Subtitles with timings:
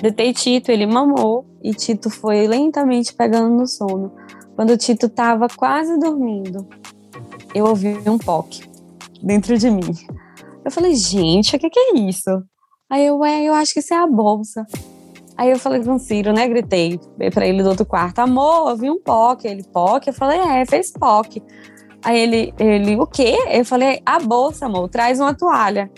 [0.00, 4.12] Detei Tito, ele mamou e Tito foi lentamente pegando no sono.
[4.54, 6.66] Quando Tito estava quase dormindo,
[7.54, 8.68] eu ouvi um POC
[9.22, 9.94] dentro de mim.
[10.64, 12.30] Eu falei, gente, o que, que é isso?
[12.90, 14.66] Aí eu, é, eu acho que isso é a bolsa.
[15.36, 16.46] Aí eu falei com o Ciro, né?
[16.46, 17.00] Gritei
[17.32, 19.46] para ele do outro quarto, amor, eu vi um POC.
[19.46, 20.08] Ele, POC?
[20.08, 21.42] Eu falei, é, fez POC.
[22.04, 23.36] Aí ele, ele, o quê?
[23.50, 25.90] Eu falei, a bolsa, amor, traz uma toalha.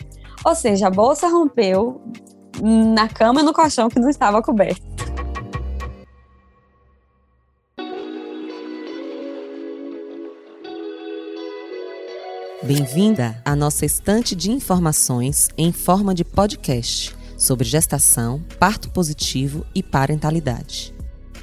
[0.44, 2.00] Ou seja, a bolsa rompeu
[2.62, 4.82] na cama e no colchão que não estava coberto.
[12.62, 19.83] Bem-vinda à nossa estante de informações em forma de podcast sobre gestação, parto positivo e
[19.83, 20.92] parentalidade.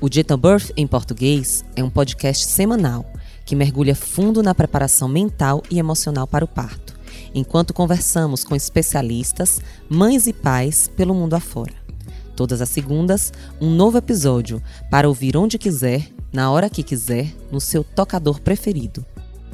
[0.01, 3.05] O Gentle Birth em português é um podcast semanal
[3.45, 6.92] que mergulha fundo na preparação mental e emocional para o parto,
[7.33, 11.73] enquanto conversamos com especialistas, mães e pais pelo mundo afora.
[12.35, 13.31] Todas as segundas,
[13.61, 19.05] um novo episódio para ouvir onde quiser, na hora que quiser, no seu tocador preferido.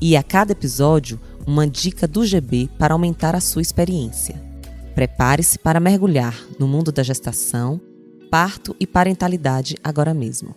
[0.01, 4.41] E a cada episódio, uma dica do GB para aumentar a sua experiência.
[4.95, 7.81] Prepare-se para mergulhar no mundo da gestação,
[8.29, 10.55] parto e parentalidade agora mesmo.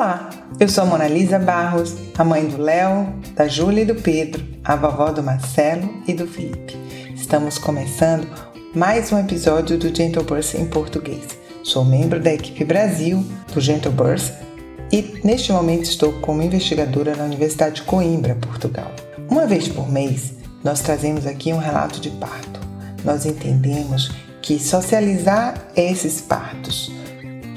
[0.00, 3.96] Olá, eu sou a Mona Lisa Barros, a mãe do Léo, da Júlia e do
[3.96, 6.74] Pedro, a vovó do Marcelo e do Felipe.
[7.14, 8.26] Estamos começando
[8.74, 11.38] mais um episódio do Gentle Birth em português.
[11.62, 14.32] Sou membro da equipe Brasil do Gentle Birth
[14.90, 18.90] e neste momento estou como investigadora na Universidade de Coimbra, Portugal.
[19.28, 20.32] Uma vez por mês,
[20.64, 22.58] nós trazemos aqui um relato de parto.
[23.04, 26.90] Nós entendemos que socializar esses partos,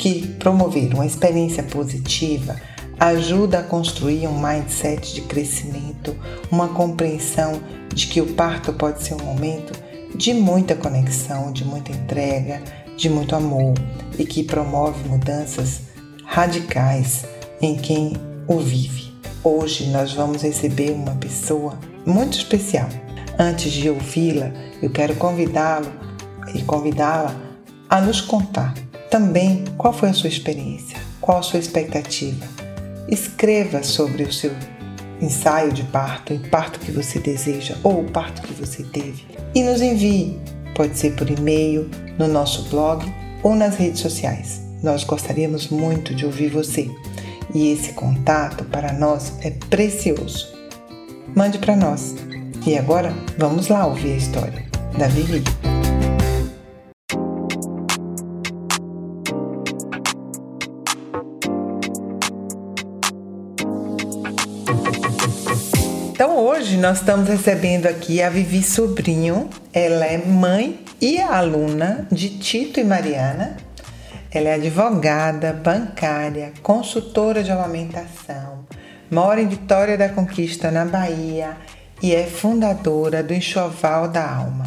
[0.03, 2.57] que promover uma experiência positiva,
[2.99, 6.13] ajuda a construir um mindset de crescimento,
[6.51, 9.71] uma compreensão de que o parto pode ser um momento
[10.13, 12.61] de muita conexão, de muita entrega,
[12.97, 13.75] de muito amor
[14.19, 15.83] e que promove mudanças
[16.25, 17.23] radicais
[17.61, 18.11] em quem
[18.45, 19.13] o vive.
[19.41, 22.89] Hoje nós vamos receber uma pessoa muito especial.
[23.39, 25.89] Antes de ouvi-la, eu quero convidá-lo
[26.53, 27.33] e convidá-la
[27.89, 28.82] a nos contar
[29.13, 32.47] também qual foi a sua experiência, qual a sua expectativa.
[33.07, 34.49] Escreva sobre o seu
[35.21, 39.23] ensaio de parto, o parto que você deseja ou o parto que você teve
[39.53, 40.39] e nos envie.
[40.73, 41.87] Pode ser por e-mail,
[42.17, 43.05] no nosso blog
[43.43, 44.63] ou nas redes sociais.
[44.81, 46.89] Nós gostaríamos muito de ouvir você
[47.53, 50.51] e esse contato para nós é precioso.
[51.35, 52.15] Mande para nós.
[52.65, 54.65] E agora vamos lá ouvir a história
[54.97, 55.43] da Vivi.
[66.63, 69.49] Hoje nós estamos recebendo aqui a Vivi Sobrinho.
[69.73, 73.57] Ela é mãe e aluna de Tito e Mariana
[74.31, 78.65] ela é advogada, bancária, consultora de amamentação,
[79.11, 81.57] mora em Vitória da Conquista, na Bahia,
[82.01, 84.65] e é fundadora do Enxoval da Alma.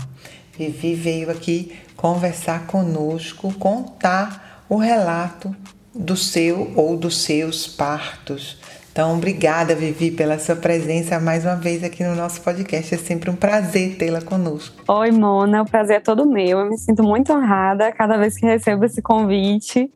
[0.56, 5.56] Vivi veio aqui conversar conosco, contar o relato
[5.92, 8.58] do seu ou dos seus partos,
[8.96, 12.94] então, obrigada, Vivi, pela sua presença mais uma vez aqui no nosso podcast.
[12.94, 14.82] É sempre um prazer tê-la conosco.
[14.88, 16.60] Oi, Mona, o prazer é todo meu.
[16.60, 19.92] Eu me sinto muito honrada cada vez que recebo esse convite.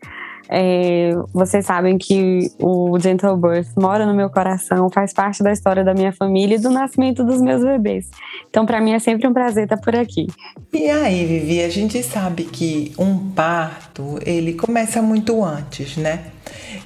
[0.52, 5.84] É, vocês sabem que o Gentle Birth mora no meu coração, faz parte da história
[5.84, 8.10] da minha família e do nascimento dos meus bebês.
[8.48, 10.26] Então, para mim é sempre um prazer estar por aqui.
[10.72, 16.24] E aí, Vivi, a gente sabe que um parto ele começa muito antes, né?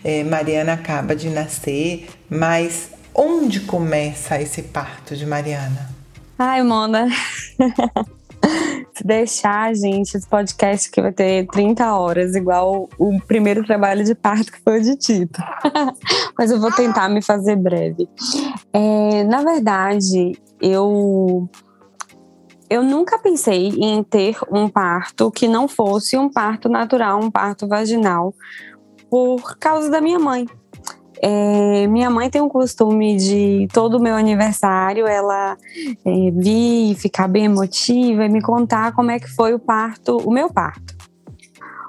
[0.05, 5.91] É, Mariana acaba de nascer, mas onde começa esse parto de Mariana?
[6.39, 7.09] Ai, Mona.
[8.95, 14.15] Se deixar, gente, esse podcast que vai ter 30 horas, igual o primeiro trabalho de
[14.15, 15.43] parto que foi o de Tito.
[16.39, 18.09] Mas eu vou tentar me fazer breve.
[18.73, 21.49] É, na verdade, eu
[22.71, 27.69] eu nunca pensei em ter um parto que não fosse um parto natural, um parto
[27.69, 28.35] vaginal,
[29.11, 30.47] por causa da minha mãe.
[31.23, 35.57] É, minha mãe tem um costume de todo meu aniversário ela
[36.05, 40.31] é, vir, ficar bem emotiva e me contar como é que foi o parto, o
[40.31, 40.95] meu parto.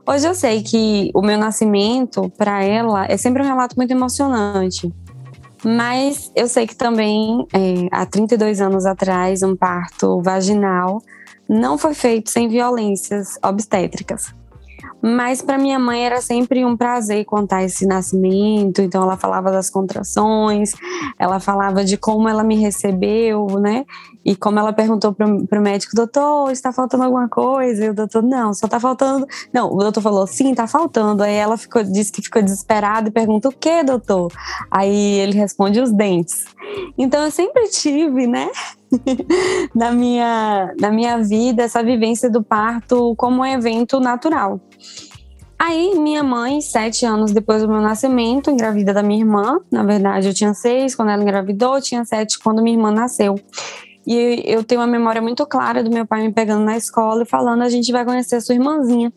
[0.08, 4.94] Hoje eu sei que o meu nascimento para ela é sempre um relato muito emocionante.
[5.64, 11.02] Mas eu sei que também, é, há 32 anos atrás, um parto vaginal
[11.50, 14.34] não foi feito sem violências obstétricas.
[15.02, 18.82] Mas para minha mãe era sempre um prazer contar esse nascimento.
[18.82, 20.74] Então ela falava das contrações,
[21.20, 23.86] ela falava de como ela me recebeu, né?
[24.26, 27.86] E como ela perguntou para o médico, doutor, está faltando alguma coisa?
[27.86, 29.28] E o doutor, não, só está faltando.
[29.54, 31.22] Não, o doutor falou, sim, está faltando.
[31.22, 34.32] Aí ela ficou, disse que ficou desesperada e pergunta, o que, doutor?
[34.72, 36.46] Aí ele responde, os dentes.
[36.98, 38.50] Então eu sempre tive, né?
[39.76, 44.60] na, minha, na minha vida, essa vivência do parto como um evento natural.
[45.58, 49.60] Aí, minha mãe, sete anos depois do meu nascimento, engravida da minha irmã.
[49.72, 53.36] Na verdade, eu tinha seis quando ela engravidou, tinha sete quando minha irmã nasceu.
[54.06, 57.26] E eu tenho uma memória muito clara do meu pai me pegando na escola e
[57.26, 59.12] falando: a gente vai conhecer a sua irmãzinha.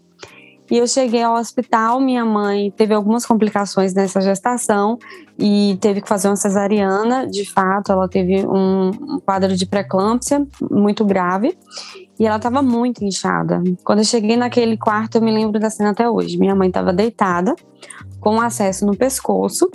[0.70, 4.98] E eu cheguei ao hospital, minha mãe teve algumas complicações nessa gestação
[5.38, 7.26] e teve que fazer uma cesariana.
[7.26, 11.56] De fato, ela teve um, quadro de pré-eclâmpsia muito grave
[12.18, 13.62] e ela estava muito inchada.
[13.82, 16.36] Quando eu cheguei naquele quarto, eu me lembro da cena até hoje.
[16.36, 17.56] Minha mãe estava deitada,
[18.20, 19.70] com acesso no pescoço,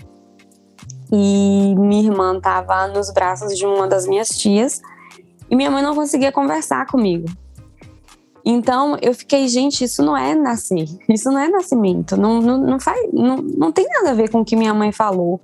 [1.12, 4.82] e minha irmã estava nos braços de uma das minhas tias,
[5.54, 7.28] e minha mãe não conseguia conversar comigo.
[8.44, 12.80] Então eu fiquei, gente, isso não é nascer, isso não é nascimento, não, não, não,
[12.80, 15.40] faz, não, não tem nada a ver com o que minha mãe falou,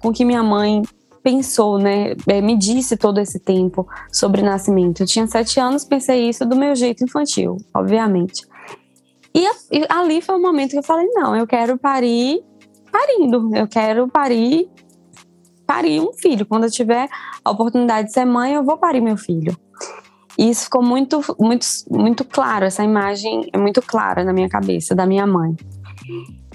[0.00, 0.82] com o que minha mãe
[1.22, 2.14] pensou, né?
[2.28, 5.00] É, me disse todo esse tempo sobre nascimento.
[5.00, 8.46] Eu tinha sete anos, pensei isso do meu jeito infantil, obviamente.
[9.34, 12.44] E, e ali foi o momento que eu falei: não, eu quero parir
[12.92, 14.68] parindo, eu quero parir
[15.66, 16.46] parir um filho.
[16.46, 17.08] Quando eu tiver
[17.44, 19.56] a oportunidade de ser mãe, eu vou parir meu filho.
[20.38, 24.94] E isso ficou muito, muito, muito claro, essa imagem é muito clara na minha cabeça,
[24.94, 25.54] da minha mãe.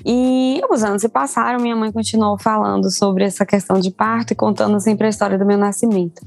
[0.06, 4.36] E os anos se passaram, minha mãe continuou falando sobre essa questão de parto e
[4.36, 6.22] contando sempre a história do meu nascimento.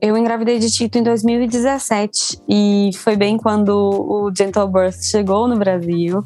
[0.00, 5.56] Eu engravidei de Tito em 2017 e foi bem quando o Gentle Birth chegou no
[5.56, 6.22] Brasil.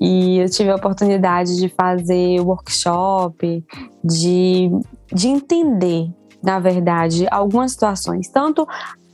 [0.00, 3.64] E eu tive a oportunidade de fazer workshop,
[4.02, 4.70] de,
[5.12, 6.08] de entender,
[6.42, 8.66] na verdade, algumas situações, tanto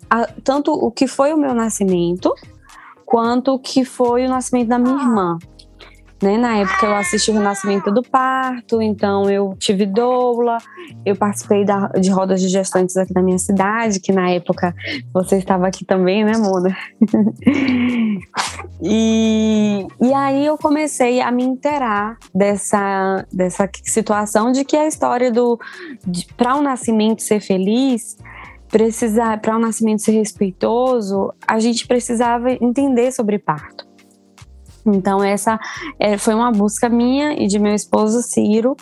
[0.09, 2.35] a, tanto o que foi o meu nascimento,
[3.07, 5.39] quanto o que foi o nascimento da minha irmã.
[6.23, 6.37] Né?
[6.37, 10.59] Na época eu assisti o nascimento do parto, então eu tive doula,
[11.05, 14.75] eu participei da, de rodas de gestantes aqui na minha cidade, que na época
[15.15, 16.77] você estava aqui também, né, Moda?
[18.83, 25.33] e, e aí eu comecei a me inteirar dessa, dessa situação de que a história
[25.33, 25.59] do
[26.37, 28.19] para o nascimento ser feliz,
[28.69, 33.90] precisar para o nascimento ser respeitoso, a gente precisava entender sobre parto.
[34.95, 35.59] Então essa
[35.99, 38.77] é, foi uma busca minha e de meu esposo Ciro.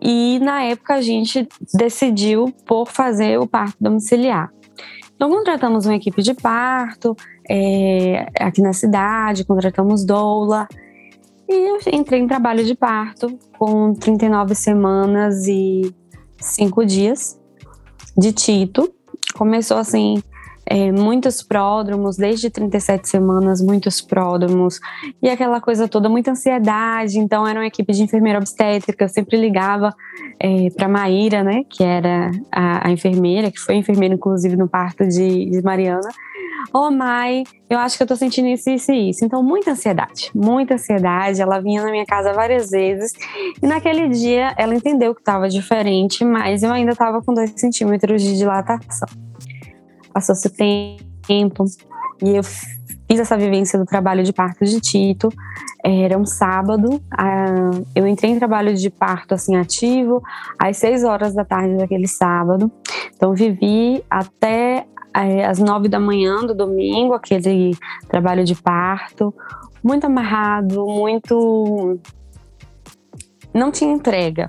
[0.00, 4.50] E na época a gente decidiu por fazer o parto domiciliar.
[5.14, 7.16] Então contratamos uma equipe de parto
[7.48, 10.68] é, aqui na cidade, contratamos doula
[11.48, 15.94] e eu entrei em trabalho de parto com 39 semanas e
[16.40, 17.40] 5 dias
[18.16, 18.92] de Tito
[19.36, 20.22] começou assim,
[20.68, 24.80] é, muitos pródromos, desde 37 semanas, muitos pródromos,
[25.22, 27.18] e aquela coisa toda, muita ansiedade.
[27.18, 29.94] Então, era uma equipe de enfermeira obstétrica, eu sempre ligava
[30.40, 35.06] é, para Maíra, né, que era a, a, enfermeira, que foi enfermeira, inclusive, no parto
[35.06, 36.08] de, de Mariana.
[36.72, 39.24] Ô, oh, Mai, eu acho que eu tô sentindo isso, isso e isso.
[39.24, 41.40] Então, muita ansiedade, muita ansiedade.
[41.40, 43.12] Ela vinha na minha casa várias vezes.
[43.62, 48.20] E naquele dia, ela entendeu que estava diferente, mas eu ainda estava com dois centímetros
[48.20, 49.08] de dilatação
[50.16, 51.66] passou-se tempo
[52.24, 55.28] e eu fiz essa vivência do trabalho de parto de Tito.
[55.84, 57.02] Era um sábado,
[57.94, 60.22] eu entrei em trabalho de parto assim ativo
[60.58, 62.72] às seis horas da tarde daquele sábado.
[63.14, 67.76] Então vivi até é, às nove da manhã do domingo aquele
[68.08, 69.34] trabalho de parto,
[69.84, 72.00] muito amarrado, muito
[73.52, 74.48] não tinha entrega.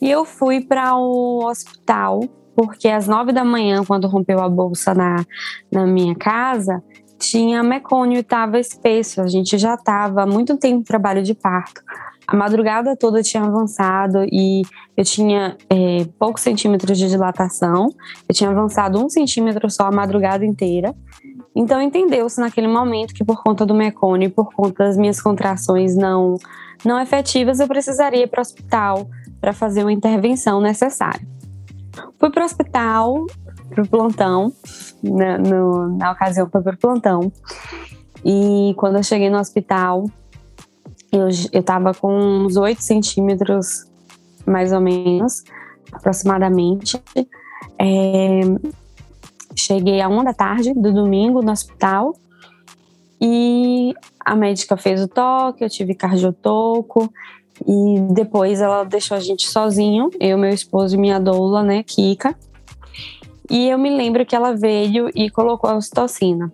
[0.00, 2.20] E eu fui para o hospital
[2.54, 5.24] porque às nove da manhã, quando rompeu a bolsa na,
[5.72, 6.82] na minha casa,
[7.18, 9.20] tinha mecônio e estava espesso.
[9.20, 11.82] A gente já estava há muito tempo em trabalho de parto.
[12.26, 14.62] A madrugada toda tinha avançado e
[14.96, 17.88] eu tinha é, poucos centímetros de dilatação.
[18.28, 20.94] Eu tinha avançado um centímetro só a madrugada inteira.
[21.54, 25.94] Então entendeu-se naquele momento que por conta do mecônio e por conta das minhas contrações
[25.94, 26.34] não,
[26.84, 29.06] não efetivas, eu precisaria ir para o hospital
[29.40, 31.24] para fazer uma intervenção necessária.
[32.18, 33.26] Fui para o hospital,
[33.70, 34.52] para o plantão,
[35.02, 37.32] na, no, na ocasião foi para o plantão.
[38.24, 40.04] E quando eu cheguei no hospital,
[41.12, 43.86] eu, eu tava com uns 8 centímetros,
[44.46, 45.44] mais ou menos,
[45.92, 47.00] aproximadamente.
[47.78, 48.40] É,
[49.54, 52.16] cheguei a uma da tarde do domingo no hospital.
[53.20, 57.12] E a médica fez o toque, eu tive cardiotoco.
[57.66, 62.34] E depois ela deixou a gente sozinho, eu, meu esposo e minha doula, né, Kika.
[63.50, 66.52] E eu me lembro que ela veio e colocou a ocitocina.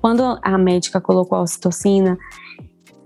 [0.00, 2.18] Quando a médica colocou a ocitocina,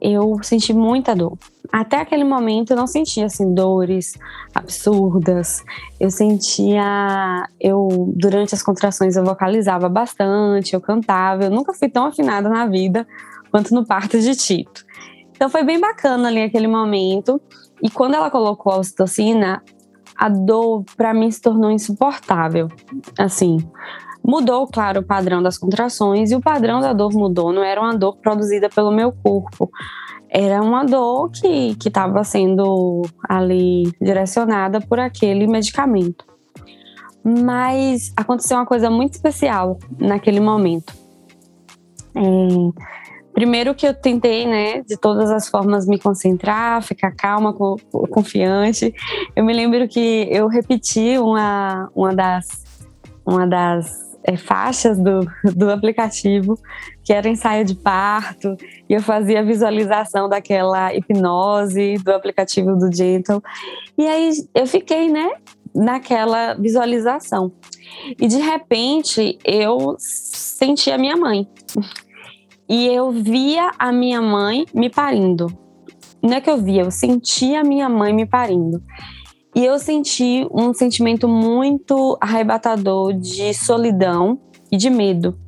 [0.00, 1.38] eu senti muita dor.
[1.70, 4.18] Até aquele momento eu não sentia assim dores
[4.54, 5.62] absurdas.
[6.00, 11.44] Eu sentia, eu durante as contrações eu vocalizava bastante, eu cantava.
[11.44, 13.06] Eu nunca fui tão afinada na vida
[13.50, 14.84] quanto no parto de Tito.
[15.42, 17.42] Então foi bem bacana ali aquele momento.
[17.82, 19.60] E quando ela colocou a ocitocina,
[20.16, 22.68] a dor para mim se tornou insuportável.
[23.18, 23.56] Assim,
[24.24, 27.52] mudou, claro, o padrão das contrações e o padrão da dor mudou.
[27.52, 29.68] Não era uma dor produzida pelo meu corpo,
[30.30, 36.24] era uma dor que estava sendo ali direcionada por aquele medicamento.
[37.24, 40.94] Mas aconteceu uma coisa muito especial naquele momento.
[42.14, 43.01] É,
[43.32, 47.54] primeiro que eu tentei, né, de todas as formas me concentrar, ficar calma,
[48.10, 48.94] confiante.
[49.34, 52.64] Eu me lembro que eu repeti uma, uma das,
[53.24, 56.58] uma das é, faixas do, do aplicativo,
[57.02, 58.56] que era ensaio de parto,
[58.88, 63.42] e eu fazia a visualização daquela hipnose do aplicativo do Gentle.
[63.96, 65.30] E aí eu fiquei, né,
[65.74, 67.52] naquela visualização.
[68.20, 71.48] E de repente eu senti a minha mãe.
[72.72, 75.46] E eu via a minha mãe me parindo.
[76.22, 78.82] Não é que eu via, eu sentia a minha mãe me parindo.
[79.54, 85.38] E eu senti um sentimento muito arrebatador de solidão e de medo.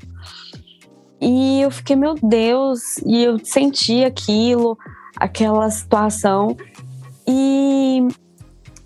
[1.19, 4.77] E eu fiquei, meu Deus, e eu senti aquilo,
[5.17, 6.55] aquela situação.
[7.27, 8.07] E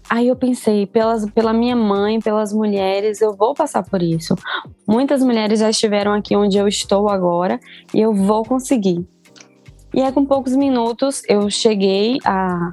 [0.08, 4.34] aí eu pensei, pelas, pela minha mãe, pelas mulheres, eu vou passar por isso.
[4.86, 7.60] Muitas mulheres já estiveram aqui onde eu estou agora
[7.94, 9.06] e eu vou conseguir.
[9.94, 12.72] E aí, com poucos minutos, eu cheguei à,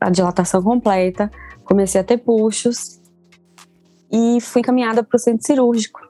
[0.00, 1.30] à dilatação completa,
[1.64, 3.00] comecei a ter puxos
[4.12, 6.00] e fui encaminhada para o centro cirúrgico.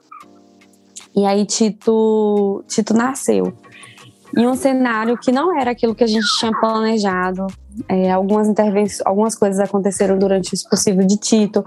[1.15, 3.53] E aí Tito, Tito nasceu.
[4.37, 7.47] Em um cenário que não era aquilo que a gente tinha planejado.
[7.89, 11.63] É, algumas intervenções, algumas coisas aconteceram durante o expulsivo de Tito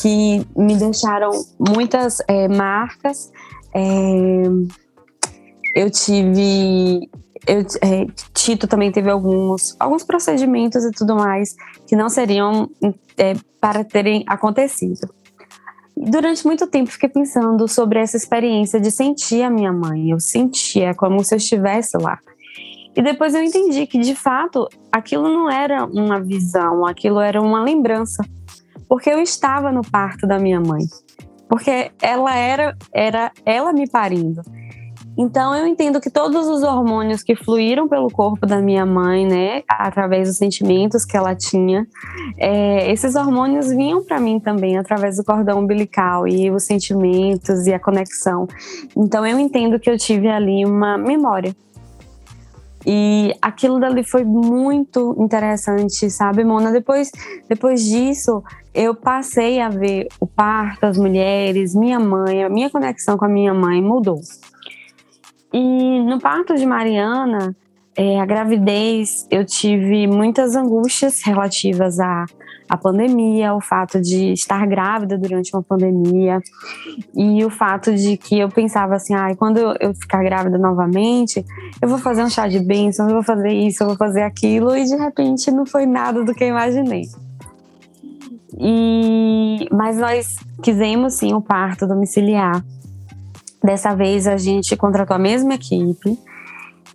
[0.00, 3.32] que me deixaram muitas é, marcas.
[3.74, 4.42] É,
[5.74, 7.08] eu tive
[7.46, 11.54] eu, é, Tito também teve alguns, alguns procedimentos e tudo mais
[11.86, 12.70] que não seriam
[13.16, 15.08] é, para terem acontecido.
[15.96, 20.10] Durante muito tempo fiquei pensando sobre essa experiência de sentir a minha mãe.
[20.10, 22.18] Eu sentia como se eu estivesse lá.
[22.94, 27.62] E depois eu entendi que, de fato, aquilo não era uma visão, aquilo era uma
[27.62, 28.24] lembrança.
[28.88, 30.84] Porque eu estava no parto da minha mãe.
[31.48, 34.42] Porque ela era, era ela me parindo.
[35.16, 39.62] Então eu entendo que todos os hormônios que fluíram pelo corpo da minha mãe, né,
[39.68, 41.86] através dos sentimentos que ela tinha,
[42.38, 47.74] é, esses hormônios vinham para mim também através do cordão umbilical e os sentimentos e
[47.74, 48.46] a conexão.
[48.96, 51.54] Então eu entendo que eu tive ali uma memória.
[52.84, 56.72] E aquilo dali foi muito interessante, sabe, Mona?
[56.72, 57.12] Depois,
[57.48, 58.42] depois disso,
[58.74, 63.28] eu passei a ver o parto, as mulheres, minha mãe, a minha conexão com a
[63.28, 64.20] minha mãe mudou.
[65.52, 67.54] E no parto de Mariana,
[67.96, 72.24] é, a gravidez, eu tive muitas angústias relativas à,
[72.68, 76.40] à pandemia, ao fato de estar grávida durante uma pandemia
[77.14, 81.44] e o fato de que eu pensava assim, ah, quando eu, eu ficar grávida novamente,
[81.82, 84.74] eu vou fazer um chá de bênção, eu vou fazer isso, eu vou fazer aquilo
[84.74, 87.02] e de repente não foi nada do que eu imaginei.
[88.58, 92.64] E, mas nós quisemos sim o parto domiciliar
[93.62, 96.18] Dessa vez a gente contratou a mesma equipe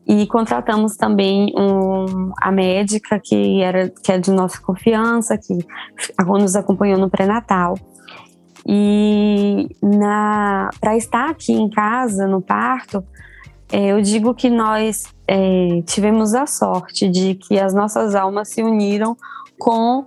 [0.08, 5.54] e contratamos também um, a médica que era que é de nossa confiança, que
[6.26, 7.76] nos acompanhou no pré-natal.
[8.66, 9.70] E
[10.80, 13.04] para estar aqui em casa no parto,
[13.72, 18.64] é, eu digo que nós é, tivemos a sorte de que as nossas almas se
[18.64, 19.16] uniram
[19.60, 20.06] com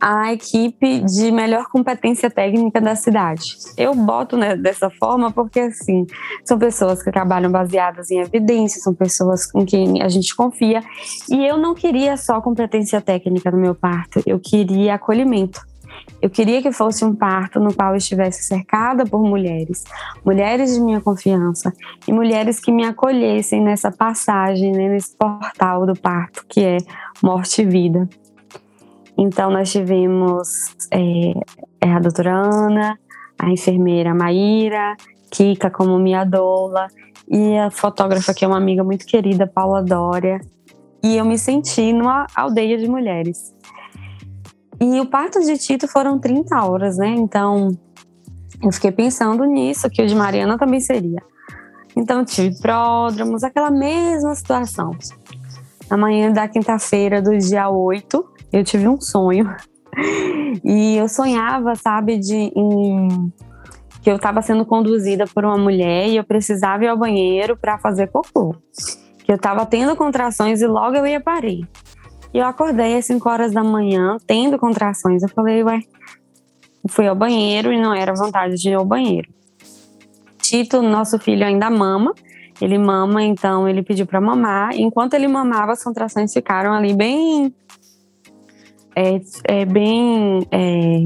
[0.00, 3.56] a equipe de melhor competência técnica da cidade.
[3.76, 6.06] Eu boto né, dessa forma porque, assim,
[6.44, 10.82] são pessoas que trabalham baseadas em evidências, são pessoas com quem a gente confia.
[11.28, 15.60] E eu não queria só competência técnica no meu parto, eu queria acolhimento.
[16.22, 19.84] Eu queria que fosse um parto no qual eu estivesse cercada por mulheres,
[20.24, 21.72] mulheres de minha confiança
[22.06, 26.76] e mulheres que me acolhessem nessa passagem, né, nesse portal do parto que é
[27.22, 28.08] morte e vida.
[29.22, 31.34] Então, nós tivemos é,
[31.78, 32.98] é, a doutora Ana,
[33.38, 34.96] a enfermeira Maíra,
[35.30, 36.88] Kika como minha doula
[37.28, 40.40] e a fotógrafa, que é uma amiga muito querida, Paula Dória,
[41.02, 43.54] e eu me senti numa aldeia de mulheres.
[44.80, 47.08] E o parto de Tito foram 30 horas, né?
[47.08, 47.76] Então,
[48.62, 51.22] eu fiquei pensando nisso, que o de Mariana também seria.
[51.94, 54.96] Então, tive pródromos, aquela mesma situação.
[55.90, 59.54] Na manhã da quinta-feira do dia 8, eu tive um sonho.
[60.64, 63.32] E eu sonhava, sabe, de em,
[64.02, 67.78] que eu estava sendo conduzida por uma mulher e eu precisava ir ao banheiro para
[67.78, 68.54] fazer cocô.
[69.24, 71.68] Que eu estava tendo contrações e logo eu ia parir.
[72.32, 75.22] E eu acordei às 5 horas da manhã, tendo contrações.
[75.22, 75.80] Eu falei, ué,
[76.88, 79.28] fui ao banheiro e não era vontade de ir ao banheiro.
[80.38, 82.14] Tito, nosso filho, ainda mama.
[82.60, 84.74] Ele mama, então ele pediu para mamar.
[84.74, 87.54] Enquanto ele mamava, as contrações ficaram ali bem.
[88.94, 90.46] É, é bem.
[90.50, 91.00] É,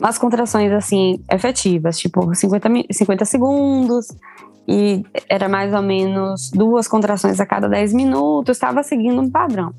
[0.00, 4.06] as contrações, assim, efetivas, tipo 50, 50 segundos,
[4.66, 9.72] e era mais ou menos duas contrações a cada 10 minutos, estava seguindo um padrão.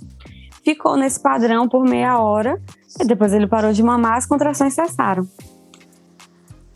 [0.63, 2.61] Ficou nesse padrão por meia hora,
[2.99, 5.25] e depois ele parou de mamar, as contrações cessaram.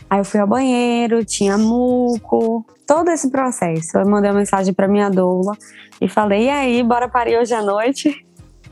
[0.09, 3.97] Aí eu fui ao banheiro, tinha muco, todo esse processo.
[3.97, 5.57] Eu mandei uma mensagem para minha doula
[5.99, 8.23] e falei: e aí, bora parir hoje à noite?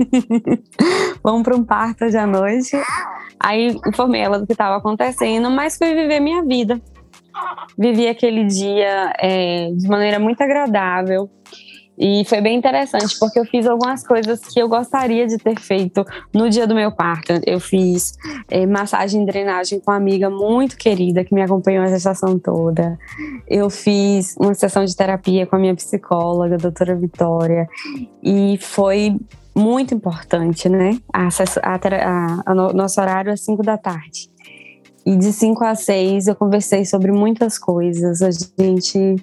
[1.23, 2.77] Vamos para um parto hoje à noite.
[3.39, 6.81] Aí informei ela do que estava acontecendo, mas fui viver minha vida.
[7.77, 11.29] Vivi aquele dia é, de maneira muito agradável.
[12.03, 16.03] E foi bem interessante, porque eu fiz algumas coisas que eu gostaria de ter feito
[16.33, 17.33] no dia do meu parto.
[17.45, 18.17] Eu fiz
[18.49, 22.97] é, massagem e drenagem com uma amiga muito querida que me acompanhou a gestação toda.
[23.47, 27.67] Eu fiz uma sessão de terapia com a minha psicóloga, a doutora Vitória.
[28.23, 29.15] E foi
[29.55, 30.97] muito importante, né?
[31.13, 34.29] A, a, a, a nosso horário é 5 da tarde.
[35.05, 38.21] E de 5 a 6 eu conversei sobre muitas coisas.
[38.21, 39.15] A gente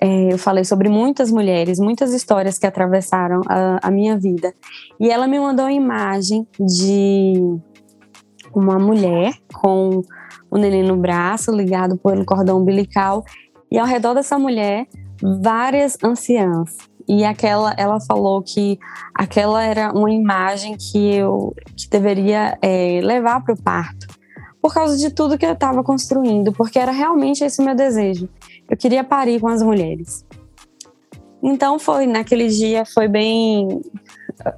[0.00, 4.52] é, eu falei sobre muitas mulheres, muitas histórias que atravessaram a, a minha vida.
[5.00, 7.32] E ela me mandou uma imagem de
[8.54, 10.02] uma mulher com
[10.50, 13.24] o neném no braço, ligado pelo cordão umbilical,
[13.70, 14.86] e ao redor dessa mulher,
[15.42, 16.76] várias anciãs.
[17.06, 18.78] E aquela, ela falou que
[19.14, 24.06] aquela era uma imagem que eu que deveria é, levar para o parto,
[24.60, 28.28] por causa de tudo que eu estava construindo, porque era realmente esse o meu desejo.
[28.70, 30.24] Eu queria parir com as mulheres.
[31.46, 33.82] Então foi, naquele dia foi bem.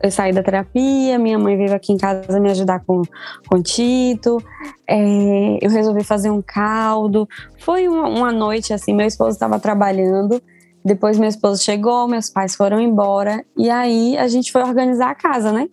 [0.00, 3.02] Eu saí da terapia, minha mãe veio aqui em casa me ajudar com,
[3.48, 4.38] com Tito.
[4.86, 7.28] É, eu resolvi fazer um caldo.
[7.58, 10.40] Foi uma, uma noite assim, meu esposo estava trabalhando.
[10.86, 13.44] Depois meu esposo chegou, meus pais foram embora.
[13.56, 15.68] E aí a gente foi organizar a casa, né?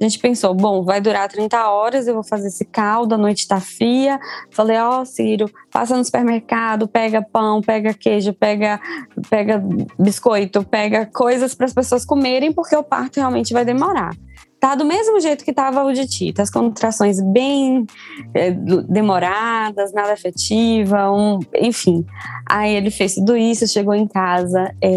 [0.00, 3.46] A gente pensou, bom, vai durar 30 horas, eu vou fazer esse caldo, a noite
[3.46, 4.18] tá fria.
[4.50, 8.80] Falei, ó, oh, Ciro, passa no supermercado, pega pão, pega queijo, pega,
[9.28, 9.62] pega
[9.98, 14.16] biscoito, pega coisas para as pessoas comerem, porque o parto realmente vai demorar.
[14.64, 17.86] Tá do mesmo jeito que tava o de Tita, as contrações bem
[18.32, 18.50] é,
[18.88, 22.02] demoradas, nada afetiva, um, enfim.
[22.48, 24.74] Aí ele fez tudo isso, chegou em casa.
[24.80, 24.90] É,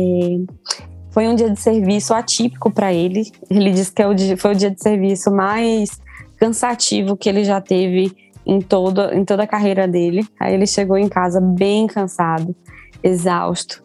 [1.11, 3.29] foi um dia de serviço atípico para ele.
[3.49, 5.99] Ele disse que é o dia, foi o dia de serviço mais
[6.37, 10.25] cansativo que ele já teve em, todo, em toda a carreira dele.
[10.39, 12.55] Aí ele chegou em casa bem cansado,
[13.03, 13.83] exausto.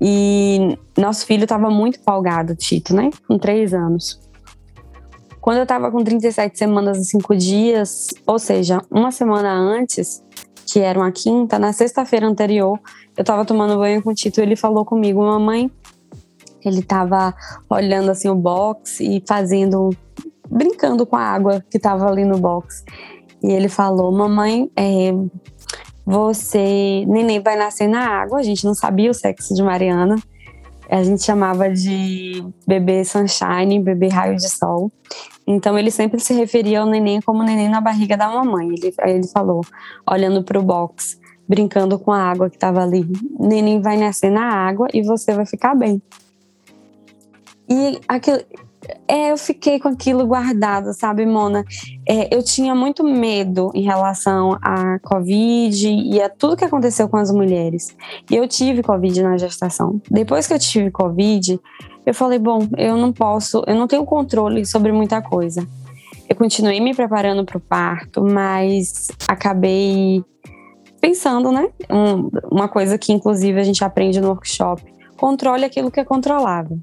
[0.00, 3.10] E nosso filho estava muito empolgado, Tito, né?
[3.26, 4.26] Com três anos.
[5.40, 10.22] Quando eu estava com 37 semanas e cinco dias, ou seja, uma semana antes,
[10.66, 12.78] que era uma quinta, na sexta-feira anterior,
[13.16, 15.70] eu estava tomando banho com o Tito e ele falou comigo: Mamãe,
[16.64, 17.34] ele estava
[17.70, 19.90] olhando assim o box e fazendo,
[20.48, 22.84] brincando com a água que estava ali no box.
[23.42, 25.12] E ele falou: Mamãe, é,
[26.04, 28.38] você, neném vai nascer na água.
[28.38, 30.16] A gente não sabia o sexo de Mariana.
[30.90, 34.90] A gente chamava de bebê sunshine, bebê raio de sol.
[35.46, 38.68] Então ele sempre se referia ao neném como neném na barriga da mamãe.
[38.68, 39.62] Ele, aí ele falou,
[40.06, 43.06] olhando para o box, brincando com a água que estava ali:
[43.38, 46.02] Neném vai nascer na água e você vai ficar bem.
[47.68, 48.38] E aquilo,
[49.06, 51.64] é, eu fiquei com aquilo guardado, sabe, Mona?
[52.08, 57.16] É, eu tinha muito medo em relação à Covid e a tudo que aconteceu com
[57.16, 57.96] as mulheres.
[58.30, 60.00] E eu tive Covid na gestação.
[60.10, 61.58] Depois que eu tive Covid,
[62.06, 65.66] eu falei: bom, eu não posso, eu não tenho controle sobre muita coisa.
[66.28, 70.22] Eu continuei me preparando para o parto, mas acabei
[71.00, 71.68] pensando, né?
[71.90, 74.82] Um, uma coisa que, inclusive, a gente aprende no workshop:
[75.16, 76.78] controle aquilo que é controlável.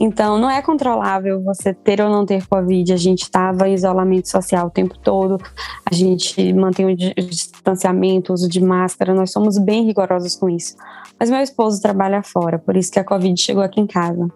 [0.00, 2.92] Então, não é controlável você ter ou não ter Covid.
[2.92, 5.38] A gente estava em isolamento social o tempo todo,
[5.84, 10.76] a gente mantém o distanciamento, uso de máscara, nós somos bem rigorosos com isso.
[11.18, 14.28] Mas meu esposo trabalha fora, por isso que a Covid chegou aqui em casa.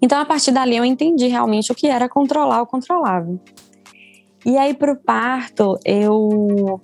[0.00, 3.40] Então, a partir dali, eu entendi realmente o que era controlar o controlável.
[4.44, 6.80] E aí, para o parto, eu,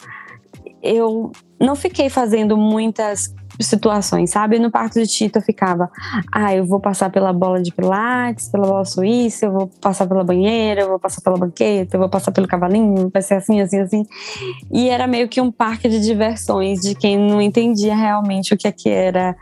[0.83, 1.31] eu
[1.61, 4.59] não fiquei fazendo muitas situações, sabe?
[4.59, 5.91] No parto de Tito eu ficava,
[6.33, 10.25] ah, eu vou passar pela bola de pilates, pela bola suíça, eu vou passar pela
[10.25, 13.81] banheira, eu vou passar pela banqueta, eu vou passar pelo cavalinho, vai ser assim, assim,
[13.81, 14.07] assim.
[14.71, 18.69] E era meio que um parque de diversões de quem não entendia realmente o que
[18.69, 19.37] é que era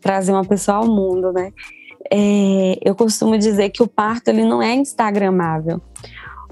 [0.00, 1.52] trazer uma pessoa ao mundo, né?
[2.10, 5.80] É, eu costumo dizer que o parto ele não é instagramável.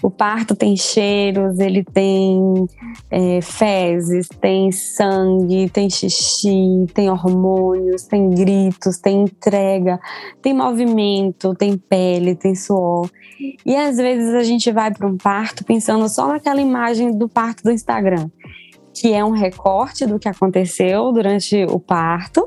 [0.03, 2.67] O parto tem cheiros, ele tem
[3.11, 10.01] é, fezes, tem sangue, tem xixi, tem hormônios, tem gritos, tem entrega,
[10.41, 13.11] tem movimento, tem pele, tem suor.
[13.65, 17.63] E às vezes a gente vai para um parto pensando só naquela imagem do parto
[17.63, 18.31] do Instagram,
[18.95, 22.47] que é um recorte do que aconteceu durante o parto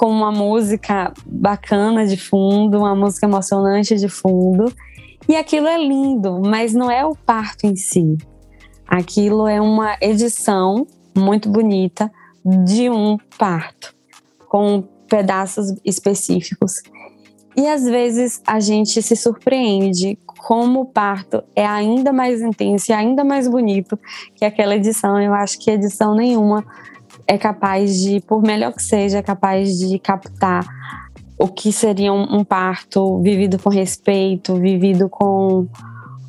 [0.00, 4.72] com uma música bacana de fundo, uma música emocionante de fundo.
[5.30, 8.18] E aquilo é lindo, mas não é o parto em si.
[8.84, 10.84] Aquilo é uma edição
[11.16, 12.10] muito bonita
[12.44, 13.94] de um parto,
[14.48, 16.82] com pedaços específicos.
[17.56, 22.92] E às vezes a gente se surpreende como o parto é ainda mais intenso e
[22.92, 23.96] ainda mais bonito
[24.34, 25.20] que aquela edição.
[25.20, 26.66] Eu acho que edição nenhuma
[27.24, 30.66] é capaz de, por melhor que seja, é capaz de captar
[31.40, 35.66] o que seria um, um parto vivido com respeito, vivido com,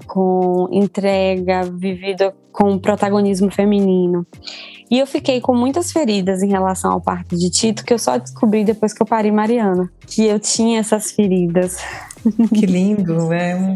[0.07, 4.25] com entrega, vivido com protagonismo feminino.
[4.89, 8.17] E eu fiquei com muitas feridas em relação ao parto de Tito, que eu só
[8.17, 11.77] descobri depois que eu parei Mariana, que eu tinha essas feridas.
[12.53, 13.75] Que lindo, é.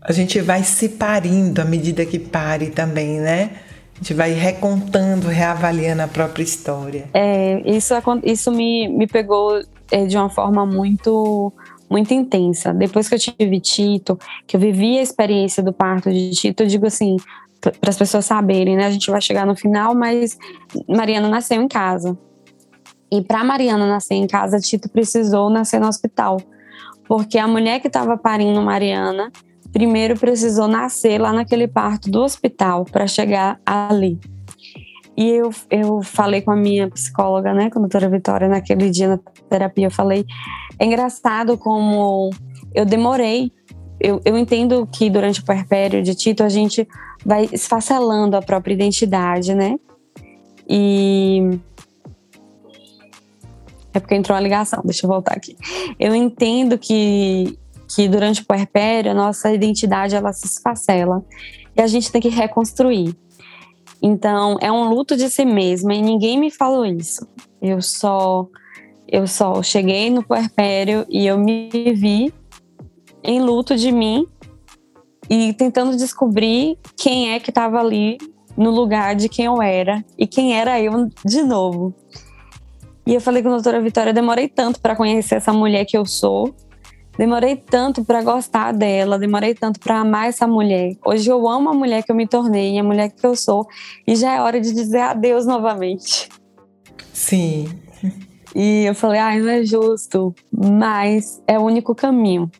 [0.00, 3.50] A gente vai se parindo à medida que pare também, né?
[3.94, 7.10] A gente vai recontando, reavaliando a própria história.
[7.12, 11.52] É, isso, isso me, me pegou é, de uma forma muito
[11.88, 12.72] muito intensa.
[12.72, 16.66] Depois que eu tive Tito, que eu vivi a experiência do parto de Tito, eu
[16.68, 17.16] digo assim,
[17.60, 18.86] para as pessoas saberem, né?
[18.86, 20.38] A gente vai chegar no final, mas
[20.88, 22.16] Mariana nasceu em casa.
[23.10, 26.40] E para Mariana nascer em casa, Tito precisou nascer no hospital.
[27.08, 29.32] Porque a mulher que estava parindo Mariana,
[29.72, 34.16] primeiro precisou nascer lá naquele parto do hospital para chegar ali.
[35.20, 39.06] E eu, eu falei com a minha psicóloga, né, com a doutora Vitória, naquele dia
[39.06, 39.18] na
[39.50, 40.24] terapia, eu falei,
[40.78, 42.30] é engraçado como
[42.74, 43.52] eu demorei.
[44.00, 46.88] Eu, eu entendo que durante o puerpério de Tito a gente
[47.22, 49.78] vai esfacelando a própria identidade, né?
[50.66, 51.60] E
[53.92, 55.54] é porque entrou uma ligação, deixa eu voltar aqui.
[55.98, 57.58] Eu entendo que,
[57.94, 61.22] que durante o puerpério a nossa identidade ela se esfacela
[61.76, 63.14] e a gente tem que reconstruir.
[64.02, 67.26] Então, é um luto de si mesma e ninguém me falou isso.
[67.60, 68.48] Eu só
[69.06, 72.32] eu só cheguei no puerpério e eu me vi
[73.24, 74.24] em luto de mim
[75.28, 78.18] e tentando descobrir quem é que estava ali
[78.56, 81.92] no lugar de quem eu era e quem era eu de novo.
[83.04, 86.06] E eu falei com a doutora Vitória, demorei tanto para conhecer essa mulher que eu
[86.06, 86.54] sou
[87.20, 90.96] Demorei tanto para gostar dela, demorei tanto para amar essa mulher.
[91.04, 93.68] Hoje eu amo a mulher que eu me tornei, a mulher que eu sou,
[94.06, 96.30] e já é hora de dizer adeus novamente.
[97.12, 97.68] Sim.
[98.56, 102.50] E eu falei, ah, não é justo, mas é o único caminho.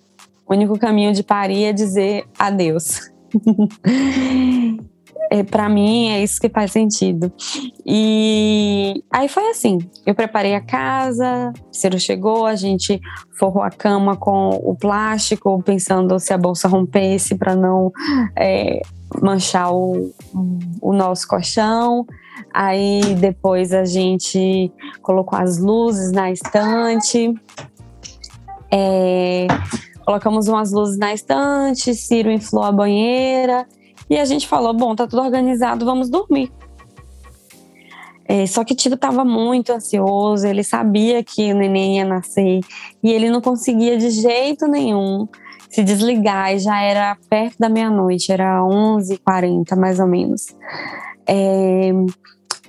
[0.47, 3.11] O único caminho de parir é dizer adeus.
[5.31, 7.33] é, para mim é isso que faz sentido.
[7.87, 13.01] E aí foi assim: eu preparei a casa, o Ciro chegou, a gente
[13.39, 17.93] forrou a cama com o plástico, pensando se a bolsa rompesse para não
[18.37, 18.81] é,
[19.23, 20.13] manchar o,
[20.83, 22.05] o nosso colchão.
[22.53, 27.33] Aí depois a gente colocou as luzes na estante.
[28.73, 29.47] É,
[30.05, 33.67] colocamos umas luzes na estante, Ciro inflou a banheira
[34.11, 36.53] e a gente falou: bom, tá tudo organizado, vamos dormir.
[38.27, 42.61] É, só que Tito estava muito ansioso, ele sabia que o neném ia nascer
[43.03, 45.27] e ele não conseguia de jeito nenhum
[45.69, 46.55] se desligar.
[46.55, 50.55] E já era perto da meia-noite, era 11h40 mais ou menos.
[51.27, 51.91] É,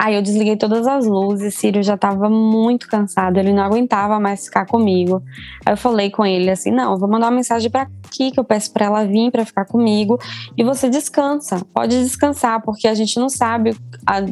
[0.04, 4.46] Aí eu desliguei todas as luzes, Círio já tava muito cansado, ele não aguentava mais
[4.46, 5.22] ficar comigo.
[5.64, 8.44] Aí eu falei com ele assim: "Não, vou mandar uma mensagem para aqui que eu
[8.44, 10.20] peço para ela vir para ficar comigo
[10.58, 11.64] e você descansa.
[11.72, 13.78] Pode descansar, porque a gente não sabe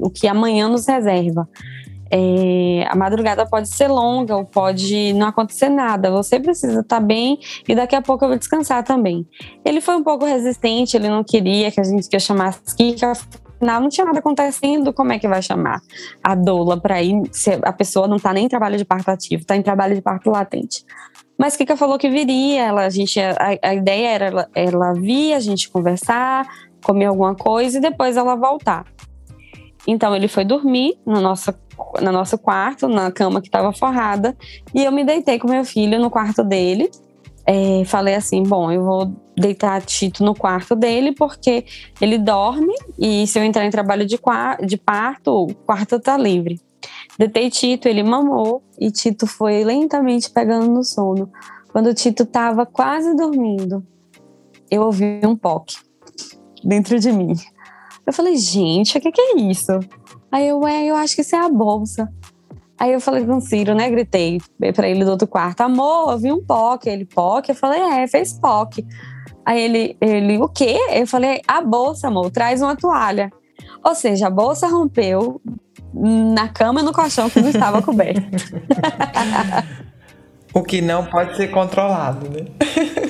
[0.02, 1.48] o que amanhã nos reserva.
[2.12, 6.10] é, a madrugada pode ser longa ou pode não acontecer nada.
[6.10, 9.28] Você precisa estar tá bem e daqui a pouco eu vou descansar também.
[9.64, 13.14] Ele foi um pouco resistente, ele não queria que a gente que eu chamasse Kika.
[13.60, 15.82] Afinal, não tinha nada acontecendo, como é que vai chamar
[16.24, 19.42] a doula para ir se a pessoa não está nem em trabalho de parto ativo,
[19.42, 20.86] está em trabalho de parto latente.
[21.38, 25.34] Mas Kika falou que viria, ela, a, gente, a, a ideia era ela, ela vir,
[25.34, 26.48] a gente conversar,
[26.82, 28.86] comer alguma coisa e depois ela voltar.
[29.86, 31.54] Então ele foi dormir no nosso,
[32.02, 34.38] no nosso quarto, na cama que estava forrada,
[34.74, 36.90] e eu me deitei com meu filho no quarto dele.
[37.52, 41.66] É, falei assim: bom, eu vou deitar Tito no quarto dele porque
[42.00, 44.20] ele dorme e se eu entrar em trabalho de,
[44.64, 46.62] de parto, o quarto tá livre.
[47.18, 51.28] Deitei Tito, ele mamou e Tito foi lentamente pegando no sono.
[51.72, 53.84] Quando Tito estava quase dormindo,
[54.70, 55.76] eu ouvi um poque
[56.64, 57.34] dentro de mim.
[58.06, 59.72] Eu falei, gente, o que, que é isso?
[60.32, 62.14] Aí eu, é, eu acho que isso é a bolsa.
[62.80, 63.90] Aí eu falei com o Ciro, né?
[63.90, 64.40] Gritei
[64.74, 66.90] pra ele do outro quarto, amor, eu vi um POC.
[66.90, 67.50] Ele, POC?
[67.50, 68.86] Eu falei, é, fez POC.
[69.46, 70.78] Aí ele, ele, o quê?
[70.94, 73.32] Eu falei, a bolsa, amor, traz uma toalha.
[73.84, 75.42] Ou seja, a bolsa rompeu
[75.94, 78.22] na cama e no colchão que não estava coberto.
[80.54, 82.46] o que não pode ser controlado, né?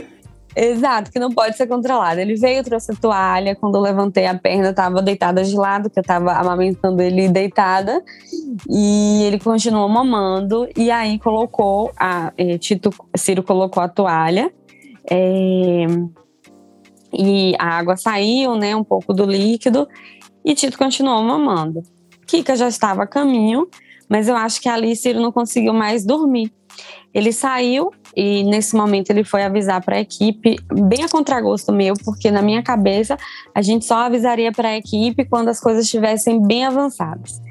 [0.55, 2.19] Exato, que não pode ser controlado.
[2.19, 3.55] Ele veio, trouxe a toalha.
[3.55, 8.03] Quando eu levantei a perna, estava deitada de lado, que eu estava amamentando ele deitada.
[8.69, 10.67] E ele continuou mamando.
[10.75, 12.33] E aí colocou a.
[12.38, 14.51] Eh, Tito Ciro colocou a toalha.
[15.09, 15.85] É,
[17.13, 18.75] e a água saiu, né?
[18.75, 19.88] Um pouco do líquido.
[20.43, 21.83] E Tito continuou mamando.
[22.25, 23.67] Kika já estava a caminho,
[24.07, 26.51] mas eu acho que ali Ciro não conseguiu mais dormir.
[27.13, 31.94] Ele saiu e nesse momento ele foi avisar para a equipe, bem a contragosto meu,
[32.06, 33.18] porque na minha cabeça
[33.54, 37.42] a gente só avisaria para a equipe quando as coisas estivessem bem avançadas.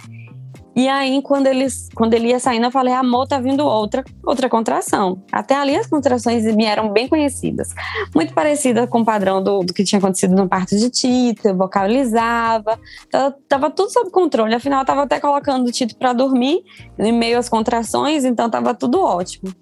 [0.78, 4.48] E aí, quando ele, quando ele ia saindo, eu falei: amor, tá vindo outra, outra
[4.48, 5.20] contração.
[5.32, 7.74] Até ali as contrações me eram bem conhecidas.
[8.14, 11.56] Muito parecida com o padrão do, do que tinha acontecido no parto de Tito, eu
[11.56, 12.78] vocalizava,
[13.10, 14.54] tava, tava tudo sob controle.
[14.54, 16.62] Afinal, eu tava até colocando o Tito para dormir,
[16.96, 19.52] em meio às contrações, então tava tudo ótimo.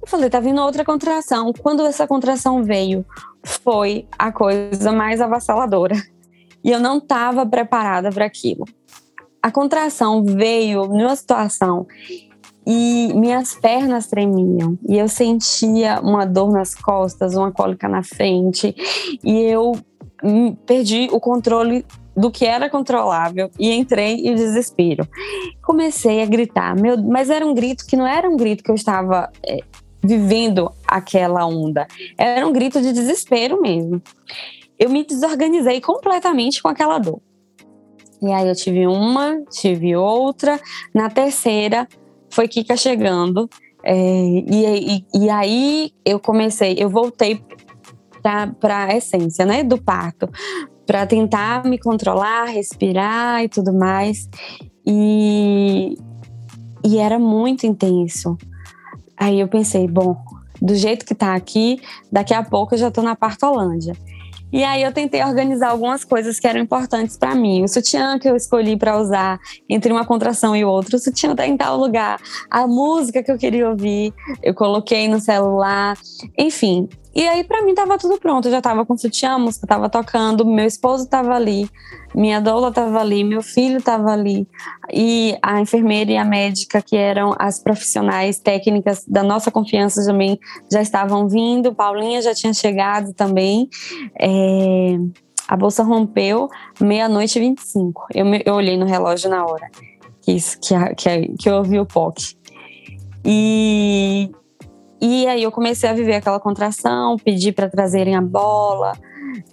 [0.00, 1.52] Eu falei, tá vindo outra contração.
[1.52, 3.04] Quando essa contração veio,
[3.44, 5.94] foi a coisa mais avassaladora.
[6.64, 8.64] E eu não estava preparada para aquilo.
[9.42, 11.86] A contração veio numa situação
[12.66, 18.74] e minhas pernas tremiam e eu sentia uma dor nas costas, uma cólica na frente
[19.22, 19.78] e eu
[20.66, 21.84] perdi o controle
[22.16, 25.06] do que era controlável e entrei em desespero.
[25.62, 28.74] Comecei a gritar, meu, mas era um grito que não era um grito que eu
[28.74, 29.58] estava é,
[30.02, 31.86] vivendo aquela onda.
[32.16, 34.02] Era um grito de desespero mesmo.
[34.78, 37.20] Eu me desorganizei completamente com aquela dor.
[38.22, 40.60] E aí eu tive uma, tive outra.
[40.94, 41.86] Na terceira
[42.30, 43.48] foi Kika chegando.
[43.82, 47.40] É, e, e, e, aí eu comecei, eu voltei
[48.60, 50.28] para a essência né, do parto,
[50.84, 54.28] para tentar me controlar, respirar e tudo mais.
[54.84, 55.96] E,
[56.84, 58.36] e era muito intenso.
[59.16, 60.16] Aí eu pensei, bom,
[60.60, 63.94] do jeito que tá aqui, daqui a pouco eu já tô na Partolândia.
[64.52, 67.64] E aí eu tentei organizar algumas coisas que eram importantes para mim.
[67.64, 71.46] O sutiã que eu escolhi para usar entre uma contração e outra, o sutiã tá
[71.46, 75.98] em tal lugar, a música que eu queria ouvir, eu coloquei no celular,
[76.38, 76.88] enfim.
[77.16, 79.88] E aí para mim tava tudo pronto, eu já tava com sutiã, a música tava
[79.88, 81.66] tocando, meu esposo tava ali,
[82.14, 84.46] minha doula estava ali, meu filho estava ali,
[84.92, 90.38] e a enfermeira e a médica, que eram as profissionais técnicas da nossa confiança também,
[90.70, 93.70] já estavam vindo, Paulinha já tinha chegado também.
[94.20, 94.98] É,
[95.48, 98.08] a bolsa rompeu meia-noite e 25.
[98.14, 99.70] Eu, eu olhei no relógio na hora
[100.20, 102.36] que, que, que, que eu ouvi o POC.
[103.24, 104.30] E,
[105.00, 108.92] e aí eu comecei a viver aquela contração, pedi para trazerem a bola,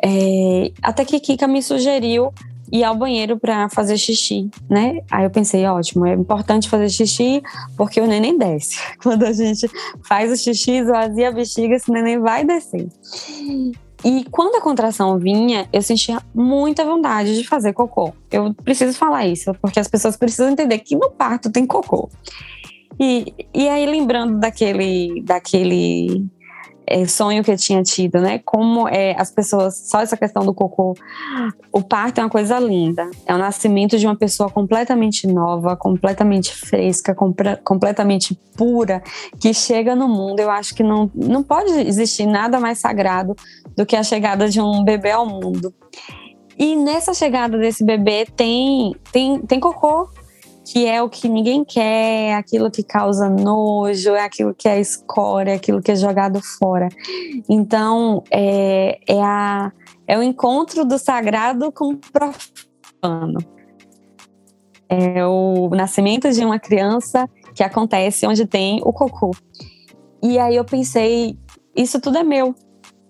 [0.03, 2.31] é, até que Kika me sugeriu
[2.71, 5.01] ir ao banheiro para fazer xixi, né?
[5.11, 7.43] Aí eu pensei, ótimo, é importante fazer xixi
[7.77, 8.77] porque o neném desce.
[9.01, 9.69] Quando a gente
[10.03, 12.87] faz o xixi, esvazia a bexiga, esse neném vai descer.
[14.05, 18.11] E quando a contração vinha, eu sentia muita vontade de fazer cocô.
[18.29, 22.09] Eu preciso falar isso, porque as pessoas precisam entender que no parto tem cocô.
[22.99, 26.29] E, e aí, lembrando daquele, daquele
[26.85, 28.39] é, sonho que eu tinha tido, né?
[28.39, 30.95] Como é, as pessoas, só essa questão do cocô,
[31.71, 33.09] o parto é uma coisa linda.
[33.25, 37.15] É o nascimento de uma pessoa completamente nova, completamente fresca,
[37.63, 39.01] completamente pura,
[39.39, 40.39] que chega no mundo.
[40.39, 43.35] Eu acho que não, não pode existir nada mais sagrado
[43.75, 45.73] do que a chegada de um bebê ao mundo.
[46.57, 50.07] E nessa chegada desse bebê tem, tem, tem cocô,
[50.65, 54.79] que é o que ninguém quer, é aquilo que causa nojo, é aquilo que é
[54.79, 56.87] escória, é aquilo que é jogado fora.
[57.49, 59.71] Então, é, é, a,
[60.07, 63.39] é o encontro do sagrado com o profano.
[64.87, 69.31] É o nascimento de uma criança que acontece onde tem o cocô.
[70.21, 71.37] E aí eu pensei,
[71.75, 72.55] isso tudo é meu,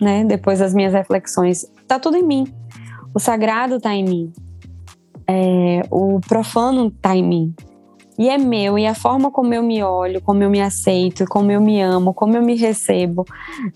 [0.01, 0.23] né?
[0.25, 2.51] Depois das minhas reflexões, tá tudo em mim.
[3.13, 4.33] O sagrado tá em mim
[5.27, 7.55] é, o profano tá em mim.
[8.17, 11.51] E é meu, e a forma como eu me olho, como eu me aceito, como
[11.51, 13.25] eu me amo, como eu me recebo,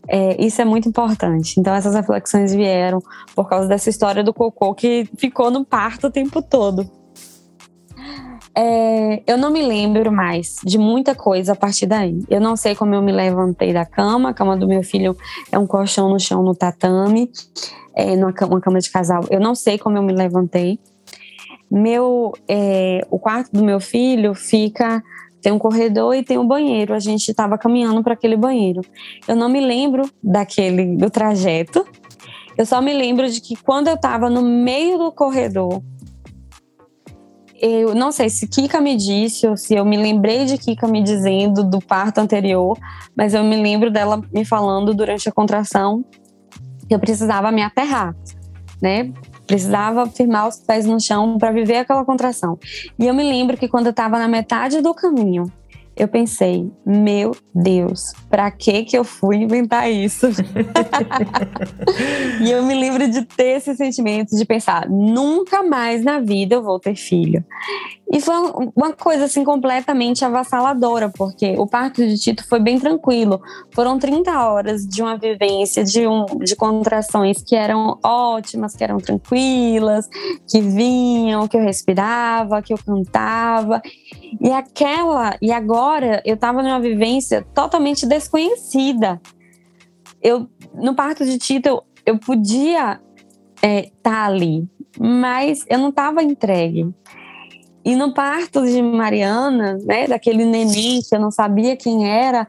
[0.07, 1.59] é, isso é muito importante.
[1.59, 3.01] Então, essas reflexões vieram
[3.35, 6.87] por causa dessa história do cocô que ficou no parto o tempo todo.
[8.59, 12.23] É, eu não me lembro mais de muita coisa a partir daí.
[12.27, 14.29] Eu não sei como eu me levantei da cama.
[14.29, 15.15] A cama do meu filho
[15.51, 17.29] é um colchão no chão no tatame,
[17.95, 19.23] é, numa cama, uma cama de casal.
[19.29, 20.79] Eu não sei como eu me levantei.
[21.69, 25.03] Meu, é, o quarto do meu filho fica
[25.41, 26.93] tem um corredor e tem um banheiro.
[26.93, 28.81] A gente estava caminhando para aquele banheiro.
[29.27, 31.85] Eu não me lembro daquele do trajeto.
[32.57, 35.81] Eu só me lembro de que quando eu estava no meio do corredor,
[37.59, 41.01] eu não sei se Kika me disse ou se eu me lembrei de Kika me
[41.01, 42.77] dizendo do parto anterior,
[43.15, 46.03] mas eu me lembro dela me falando durante a contração
[46.87, 48.15] que eu precisava me aterrar,
[48.81, 49.11] né?
[49.47, 52.59] Precisava firmar os pés no chão para viver aquela contração.
[52.99, 55.51] E eu me lembro que quando eu estava na metade do caminho,
[55.97, 60.27] eu pensei, meu Deus, para que que eu fui inventar isso?
[62.41, 66.63] e eu me lembro de ter esse sentimento de pensar, nunca mais na vida eu
[66.63, 67.43] vou ter filho.
[68.09, 68.35] E foi
[68.73, 73.41] uma coisa assim completamente avassaladora, porque o parto de Tito foi bem tranquilo.
[73.71, 78.97] Foram 30 horas de uma vivência de, um, de contrações que eram ótimas, que eram
[78.97, 80.07] tranquilas,
[80.47, 83.81] que vinham, que eu respirava, que eu cantava.
[84.39, 85.86] E aquela, e agora
[86.25, 89.21] eu estava numa vivência totalmente desconhecida.
[90.21, 92.99] Eu no parto de Tito eu, eu podia
[93.55, 94.67] estar é, tá ali,
[94.99, 96.93] mas eu não estava entregue.
[97.83, 102.45] E no parto de Mariana, né, daquele neném que eu não sabia quem era,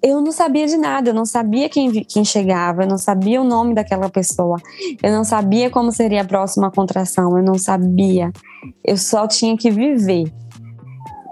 [0.00, 3.44] eu não sabia de nada, eu não sabia quem, quem chegava, eu não sabia o
[3.44, 4.60] nome daquela pessoa,
[5.02, 8.30] eu não sabia como seria a próxima contração, eu não sabia.
[8.84, 10.30] Eu só tinha que viver.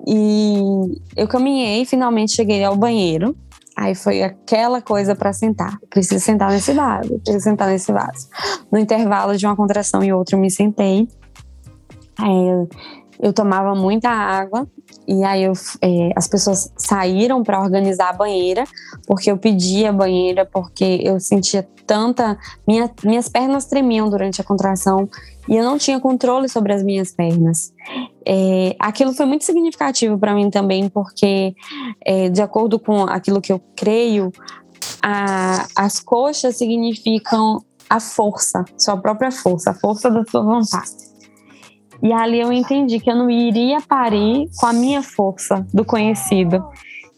[0.07, 3.37] E eu caminhei, finalmente cheguei ao banheiro.
[3.77, 5.79] Aí foi aquela coisa para sentar.
[5.89, 8.29] Preciso sentar nesse vaso, preciso sentar nesse vaso.
[8.71, 11.09] No intervalo de uma contração e outra, eu me sentei.
[12.19, 12.69] Aí
[13.23, 14.67] eu tomava muita água
[15.07, 18.65] e aí eu, é, as pessoas saíram para organizar a banheira
[19.07, 22.37] porque eu pedia banheira porque eu sentia tanta
[22.67, 25.09] minha, minhas pernas tremiam durante a contração
[25.49, 27.73] e eu não tinha controle sobre as minhas pernas
[28.27, 31.55] é, aquilo foi muito significativo para mim também porque
[32.05, 34.31] é, de acordo com aquilo que eu creio
[35.03, 41.13] a, as coxas significam a força sua própria força a força da sua vontade
[42.03, 46.69] e ali eu entendi que eu não iria parir com a minha força do conhecido,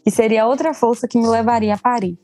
[0.04, 2.18] que seria outra força que me levaria a parir.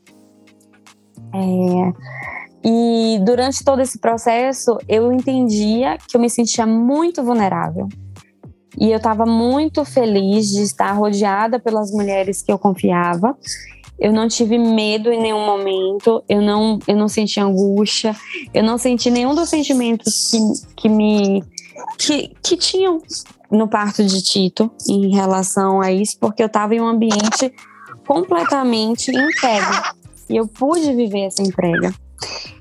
[1.33, 7.87] É, e durante todo esse processo, eu entendia que eu me sentia muito vulnerável.
[8.79, 13.35] E eu estava muito feliz de estar rodeada pelas mulheres que eu confiava.
[13.99, 18.15] Eu não tive medo em nenhum momento, eu não, eu não senti angústia,
[18.53, 21.43] eu não senti nenhum dos sentimentos que, que me
[21.97, 22.99] que, que tinham
[23.51, 27.53] no parto de Tito em relação a isso, porque eu estava em um ambiente
[28.07, 29.99] completamente entregue.
[30.29, 31.93] E eu pude viver essa entrega.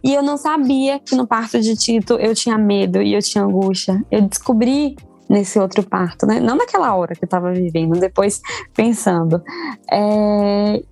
[0.03, 3.45] E eu não sabia que no parto de Tito eu tinha medo e eu tinha
[3.45, 4.03] angústia.
[4.11, 4.97] Eu descobri
[5.29, 6.41] nesse outro parto, né?
[6.41, 8.41] Não naquela hora que eu estava vivendo, depois
[8.75, 9.41] pensando.
[9.91, 10.83] É...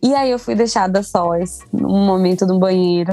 [0.00, 3.12] E aí eu fui deixada sós, num momento no banheiro.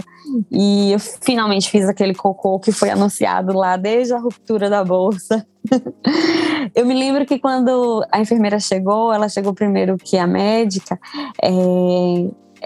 [0.51, 5.45] E eu finalmente fiz aquele cocô que foi anunciado lá desde a ruptura da bolsa.
[6.75, 10.99] eu me lembro que quando a enfermeira chegou, ela chegou primeiro que a médica.
[11.41, 11.49] É,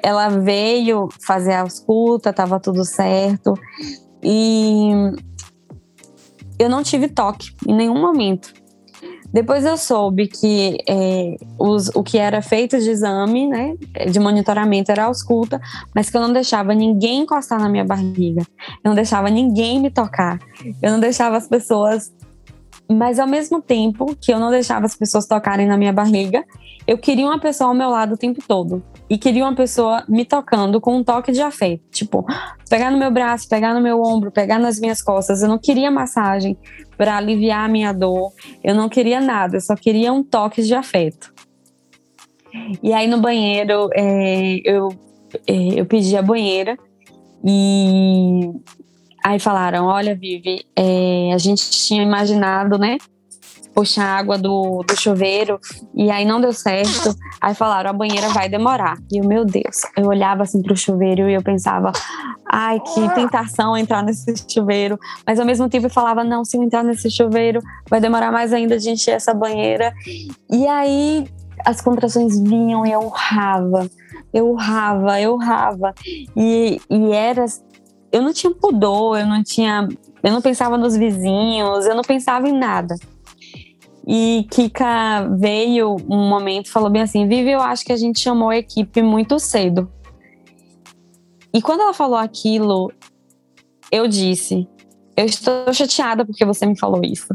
[0.03, 3.53] ela veio fazer a ausculta, estava tudo certo.
[4.23, 4.91] E
[6.57, 8.53] eu não tive toque em nenhum momento.
[9.31, 13.75] Depois eu soube que é, os, o que era feito de exame, né,
[14.09, 15.61] de monitoramento era ausculta,
[15.95, 18.41] mas que eu não deixava ninguém encostar na minha barriga,
[18.83, 20.39] eu não deixava ninguém me tocar,
[20.81, 22.11] eu não deixava as pessoas.
[22.91, 26.43] Mas ao mesmo tempo que eu não deixava as pessoas tocarem na minha barriga,
[26.87, 28.83] eu queria uma pessoa ao meu lado o tempo todo.
[29.09, 31.81] E queria uma pessoa me tocando com um toque de afeto.
[31.91, 32.25] Tipo,
[32.69, 35.41] pegar no meu braço, pegar no meu ombro, pegar nas minhas costas.
[35.41, 36.55] Eu não queria massagem
[36.95, 38.31] para aliviar a minha dor.
[38.63, 41.33] Eu não queria nada, eu só queria um toque de afeto.
[42.83, 44.89] E aí no banheiro, é, eu,
[45.47, 46.77] é, eu pedi a banheira
[47.43, 48.51] e
[49.23, 52.97] aí falaram: Olha, Vivi, é, a gente tinha imaginado, né?
[53.79, 55.57] Puxar água do, do chuveiro
[55.95, 57.15] e aí não deu certo.
[57.39, 58.97] Aí falaram, a banheira vai demorar.
[59.09, 61.93] E o meu Deus, eu olhava assim pro chuveiro e eu pensava,
[62.51, 64.99] ai, que tentação entrar nesse chuveiro.
[65.25, 68.51] Mas ao mesmo tempo eu falava, não, se eu entrar nesse chuveiro, vai demorar mais
[68.51, 69.93] ainda de encher essa banheira.
[70.51, 71.25] E aí
[71.65, 73.89] as contrações vinham e eu urrava,
[74.33, 75.93] eu urrava, eu urrava.
[76.35, 77.45] E, e era.
[78.11, 79.87] Eu não tinha pudor, eu não tinha.
[80.21, 82.95] Eu não pensava nos vizinhos, eu não pensava em nada.
[84.11, 88.19] E Kika veio um momento e falou bem assim: Vivi, eu acho que a gente
[88.19, 89.87] chamou a equipe muito cedo.
[91.53, 92.91] E quando ela falou aquilo,
[93.91, 94.67] eu disse:
[95.15, 97.27] Eu estou chateada porque você me falou isso.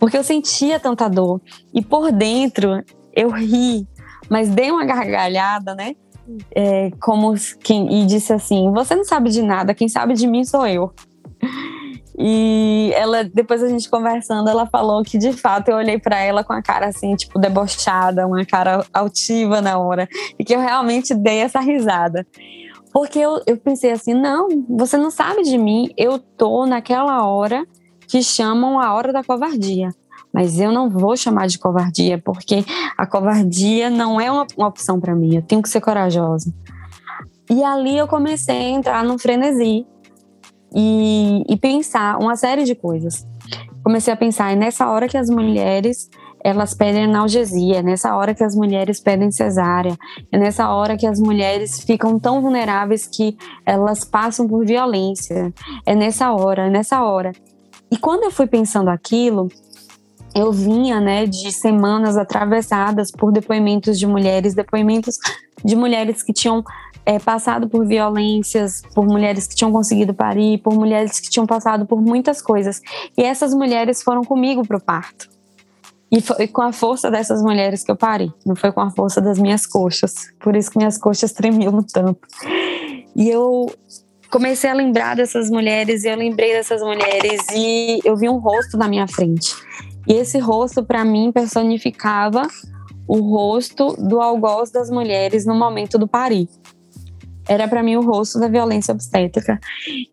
[0.00, 1.40] Porque eu sentia tanta dor.
[1.72, 2.82] E por dentro
[3.14, 3.86] eu ri,
[4.28, 5.94] mas dei uma gargalhada, né?
[6.52, 10.44] É, como quem, e disse assim: Você não sabe de nada, quem sabe de mim
[10.44, 10.92] sou eu.
[12.22, 16.44] E ela, depois a gente conversando, ela falou que de fato eu olhei para ela
[16.44, 20.06] com a cara assim, tipo, debochada, uma cara altiva na hora,
[20.38, 22.26] e que eu realmente dei essa risada.
[22.92, 27.66] Porque eu, eu pensei assim: não, você não sabe de mim, eu tô naquela hora
[28.06, 29.88] que chamam a hora da covardia.
[30.30, 32.62] Mas eu não vou chamar de covardia, porque
[32.98, 36.52] a covardia não é uma, uma opção para mim, eu tenho que ser corajosa.
[37.48, 39.86] E ali eu comecei a entrar num frenesi
[40.74, 43.26] e, e pensar uma série de coisas.
[43.82, 46.08] Comecei a pensar, é nessa hora que as mulheres
[46.42, 49.96] elas pedem analgesia, é nessa hora que as mulheres pedem cesárea,
[50.32, 55.52] é nessa hora que as mulheres ficam tão vulneráveis que elas passam por violência,
[55.84, 57.32] é nessa hora, é nessa hora.
[57.92, 59.48] E quando eu fui pensando aquilo,
[60.34, 65.18] eu vinha, né, de semanas atravessadas por depoimentos de mulheres, depoimentos
[65.64, 66.64] de mulheres que tinham
[67.10, 71.84] é, passado por violências, por mulheres que tinham conseguido parir, por mulheres que tinham passado
[71.84, 72.80] por muitas coisas.
[73.18, 75.28] E essas mulheres foram comigo para o parto.
[76.08, 79.20] E foi com a força dessas mulheres que eu parei, não foi com a força
[79.20, 80.28] das minhas coxas.
[80.38, 82.20] Por isso que minhas coxas tremiam tanto.
[83.16, 83.68] E eu
[84.30, 88.76] comecei a lembrar dessas mulheres, e eu lembrei dessas mulheres, e eu vi um rosto
[88.76, 89.52] na minha frente.
[90.06, 92.42] E esse rosto, para mim, personificava
[93.08, 96.48] o rosto do algoz das mulheres no momento do parir
[97.50, 99.58] era para mim o rosto da violência obstétrica.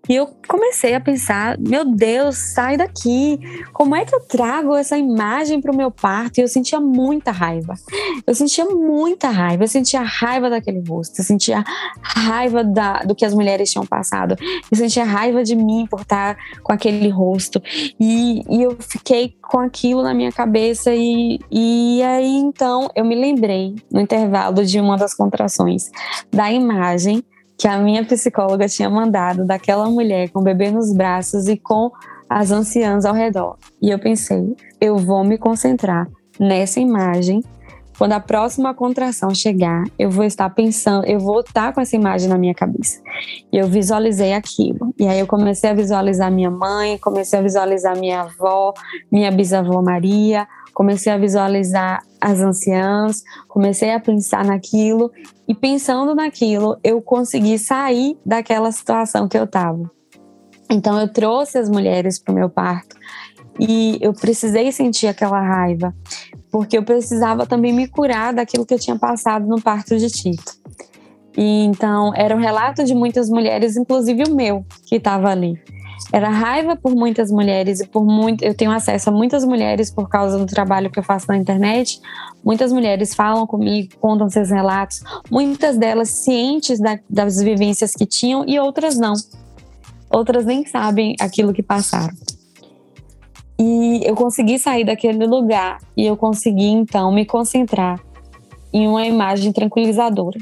[0.09, 3.39] E eu comecei a pensar, meu Deus, sai daqui.
[3.73, 6.39] Como é que eu trago essa imagem para o meu parto?
[6.39, 7.75] E eu sentia muita raiva.
[8.25, 9.63] Eu sentia muita raiva.
[9.63, 11.19] Eu sentia raiva daquele rosto.
[11.19, 11.63] Eu sentia
[12.01, 14.35] raiva da, do que as mulheres tinham passado.
[14.71, 17.61] Eu sentia raiva de mim por estar com aquele rosto.
[17.99, 20.91] E, e eu fiquei com aquilo na minha cabeça.
[20.91, 25.91] E, e aí então eu me lembrei, no intervalo de uma das contrações,
[26.31, 27.23] da imagem
[27.57, 31.91] que a minha psicóloga tinha mandado daquela mulher com o bebê nos braços e com
[32.29, 33.57] as anciãs ao redor.
[33.81, 36.07] E eu pensei, eu vou me concentrar
[36.39, 37.43] nessa imagem.
[37.97, 42.29] Quando a próxima contração chegar, eu vou estar pensando, eu vou estar com essa imagem
[42.29, 43.01] na minha cabeça.
[43.51, 44.93] E eu visualizei aquilo.
[44.99, 48.71] E aí eu comecei a visualizar minha mãe, comecei a visualizar minha avó,
[49.11, 50.47] minha bisavó Maria,
[50.77, 55.11] comecei a visualizar as anciãs, comecei a pensar naquilo
[55.47, 59.89] e pensando naquilo, eu consegui sair daquela situação que eu estava.
[60.69, 62.95] Então eu trouxe as mulheres para o meu parto
[63.59, 65.95] e eu precisei sentir aquela raiva,
[66.51, 70.53] porque eu precisava também me curar daquilo que eu tinha passado no parto de Tito.
[71.35, 75.59] E então era um relato de muitas mulheres, inclusive o meu, que estava ali.
[76.11, 78.43] Era raiva por muitas mulheres e por muito.
[78.43, 81.99] Eu tenho acesso a muitas mulheres por causa do trabalho que eu faço na internet.
[82.43, 88.45] Muitas mulheres falam comigo, contam seus relatos, muitas delas cientes da, das vivências que tinham
[88.47, 89.13] e outras não.
[90.09, 92.15] Outras nem sabem aquilo que passaram.
[93.59, 97.99] E eu consegui sair daquele lugar e eu consegui então me concentrar
[98.71, 100.39] em uma imagem tranquilizadora.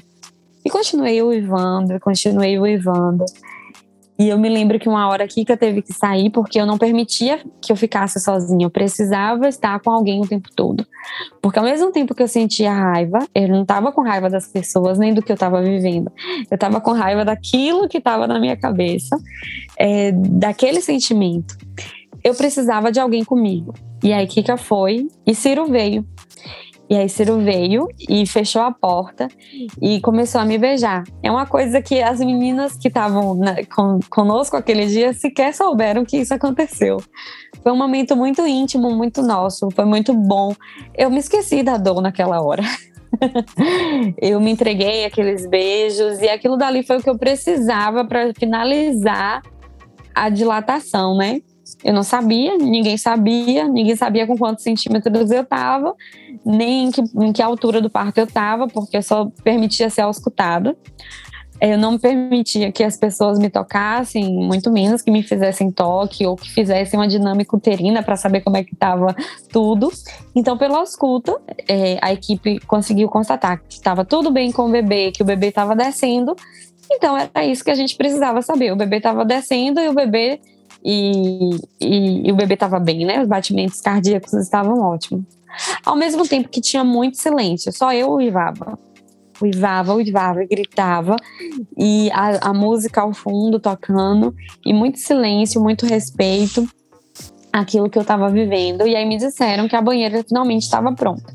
[0.64, 3.24] E continuei uivando, continuei uivando.
[4.18, 6.78] E eu me lembro que uma hora a Kika teve que sair porque eu não
[6.78, 8.66] permitia que eu ficasse sozinha.
[8.66, 10.86] Eu precisava estar com alguém o tempo todo.
[11.42, 14.98] Porque ao mesmo tempo que eu sentia raiva, eu não estava com raiva das pessoas
[14.98, 16.10] nem do que eu estava vivendo.
[16.50, 19.18] Eu estava com raiva daquilo que estava na minha cabeça,
[19.78, 21.58] é, daquele sentimento.
[22.24, 23.74] Eu precisava de alguém comigo.
[24.02, 26.06] E aí Kika foi e Ciro veio.
[26.90, 29.28] E aí Ciro veio e fechou a porta
[29.82, 31.04] e começou a me beijar.
[31.24, 33.40] É uma coisa que as meninas que estavam
[33.76, 36.98] con conosco aquele dia sequer souberam que isso aconteceu.
[37.64, 40.54] Foi um momento muito íntimo, muito nosso, foi muito bom.
[40.96, 42.64] Eu me esqueci da dor naquela hora.
[44.22, 49.42] eu me entreguei aqueles beijos e aquilo dali foi o que eu precisava para finalizar
[50.14, 51.42] a dilatação, né?
[51.86, 55.94] Eu não sabia, ninguém sabia, ninguém sabia com quantos centímetros eu estava,
[56.44, 60.02] nem em que, em que altura do parto eu estava, porque eu só permitia ser
[60.02, 60.76] auscultada.
[61.62, 66.36] Eu não permitia que as pessoas me tocassem, muito menos que me fizessem toque ou
[66.36, 69.16] que fizessem uma dinâmica uterina para saber como é que estava
[69.54, 69.92] tudo.
[70.36, 75.12] Então, pela ausculta, é, a equipe conseguiu constatar que estava tudo bem com o bebê,
[75.12, 76.36] que o bebê estava descendo.
[76.92, 78.74] Então, era isso que a gente precisava saber.
[78.74, 80.42] O bebê estava descendo e o bebê
[80.86, 83.20] e, e, e o bebê estava bem, né?
[83.20, 85.26] Os batimentos cardíacos estavam ótimos.
[85.84, 88.78] Ao mesmo tempo que tinha muito silêncio, só eu uivava.
[89.42, 91.18] Uivava, uivava e gritava,
[91.78, 94.34] e a, a música ao fundo tocando,
[94.66, 96.66] e muito silêncio, muito respeito
[97.52, 98.88] aquilo que eu estava vivendo.
[98.88, 101.34] E aí me disseram que a banheira finalmente estava pronta.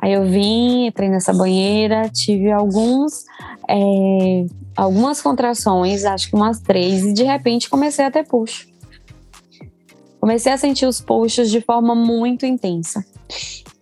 [0.00, 3.24] Aí eu vim, entrei nessa banheira, tive alguns
[3.68, 8.66] é, algumas contrações, acho que umas três, e de repente comecei a ter puxo.
[10.18, 13.04] Comecei a sentir os puxos de forma muito intensa.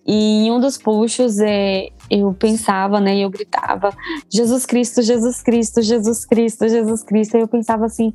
[0.07, 3.93] E em um dos puxos é, eu pensava, né, eu gritava:
[4.31, 7.37] Jesus Cristo, Jesus Cristo, Jesus Cristo, Jesus Cristo.
[7.37, 8.13] E eu pensava assim: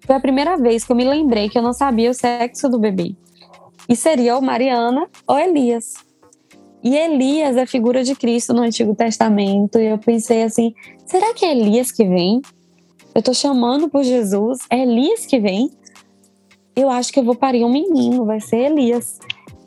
[0.00, 2.78] foi a primeira vez que eu me lembrei que eu não sabia o sexo do
[2.78, 3.14] bebê.
[3.88, 6.05] E seria ou Mariana ou Elias.
[6.86, 9.76] E Elias é figura de Cristo no Antigo Testamento.
[9.76, 10.72] E eu pensei assim:
[11.04, 12.40] será que é Elias que vem?
[13.12, 15.68] Eu tô chamando por Jesus, é Elias que vem?
[16.76, 19.18] Eu acho que eu vou parir um menino, vai ser Elias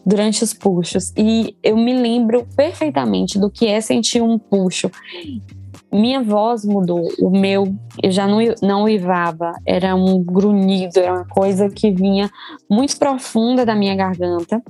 [0.05, 1.11] durante os puxos.
[1.17, 4.89] E eu me lembro perfeitamente do que é sentir um puxo.
[5.91, 11.25] Minha voz mudou, o meu, eu já não, não uivava, era um grunhido, era uma
[11.25, 12.29] coisa que vinha
[12.71, 14.63] muito profunda da minha garganta.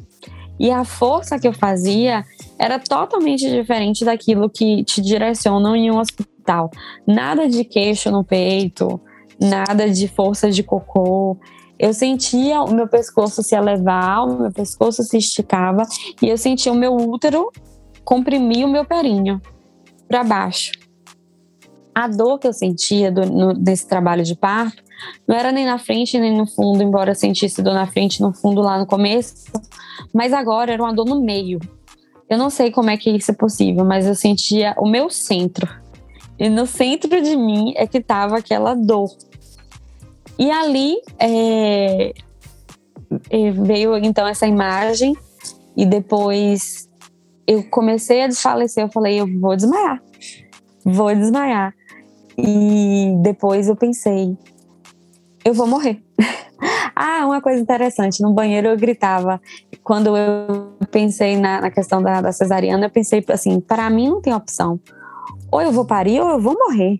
[0.60, 2.26] E a força que eu fazia
[2.58, 6.70] era totalmente diferente daquilo que te direcionam em um hospital.
[7.08, 9.00] Nada de queixo no peito,
[9.40, 11.38] nada de força de cocô.
[11.80, 15.84] Eu sentia o meu pescoço se elevar, o meu pescoço se esticava
[16.22, 17.50] e eu sentia o meu útero
[18.04, 19.42] comprimir o meu perinho
[20.10, 20.72] para baixo.
[21.96, 24.89] A dor que eu sentia do, no, nesse trabalho de parto
[25.28, 28.62] não era nem na frente nem no fundo, embora sentisse dor na frente no fundo
[28.62, 29.52] lá no começo,
[30.14, 31.60] mas agora era uma dor no meio.
[32.30, 35.68] Eu não sei como é que isso é possível, mas eu sentia o meu centro.
[36.38, 39.10] E no centro de mim é que estava aquela dor.
[40.38, 42.14] E ali é,
[43.30, 45.14] é, veio então essa imagem,
[45.76, 46.88] e depois
[47.48, 48.84] eu comecei a desfalecer.
[48.84, 50.02] Eu falei, eu vou desmaiar,
[50.86, 51.74] vou desmaiar.
[52.38, 54.38] E depois eu pensei,
[55.50, 56.02] eu vou morrer.
[56.96, 59.42] ah, uma coisa interessante, no banheiro eu gritava.
[59.84, 64.22] Quando eu pensei na, na questão da, da cesariana, eu pensei assim, para mim não
[64.22, 64.80] tem opção.
[65.52, 67.00] Ou eu vou parir ou eu vou morrer.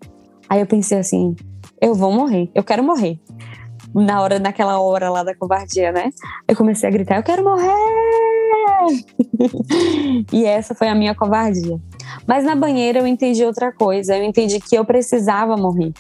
[0.50, 1.36] Aí eu pensei assim,
[1.80, 3.20] eu vou morrer, eu quero morrer.
[3.94, 6.10] Na hora, naquela hora lá da covardia, né?
[6.48, 7.74] Eu comecei a gritar, eu quero morrer!
[10.32, 11.80] e essa foi a minha covardia.
[12.28, 15.92] Mas na banheira eu entendi outra coisa, eu entendi que eu precisava morrer.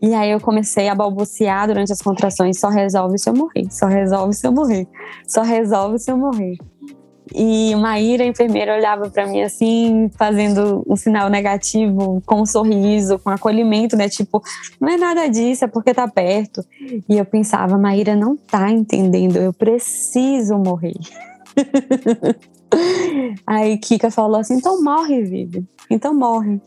[0.00, 3.86] E aí eu comecei a balbuciar durante as contrações, só resolve se eu morrer, só
[3.86, 4.86] resolve se eu morrer,
[5.26, 6.56] só resolve se eu morrer.
[7.34, 13.18] E Maíra, a enfermeira, olhava para mim assim, fazendo um sinal negativo, com um sorriso,
[13.18, 14.08] com acolhimento, né?
[14.08, 14.40] Tipo,
[14.80, 16.64] não é nada disso, é porque tá perto.
[17.08, 20.94] E eu pensava, Maíra não tá entendendo, eu preciso morrer.
[23.46, 26.60] aí Kika falou assim: então morre, Vivi, então morre.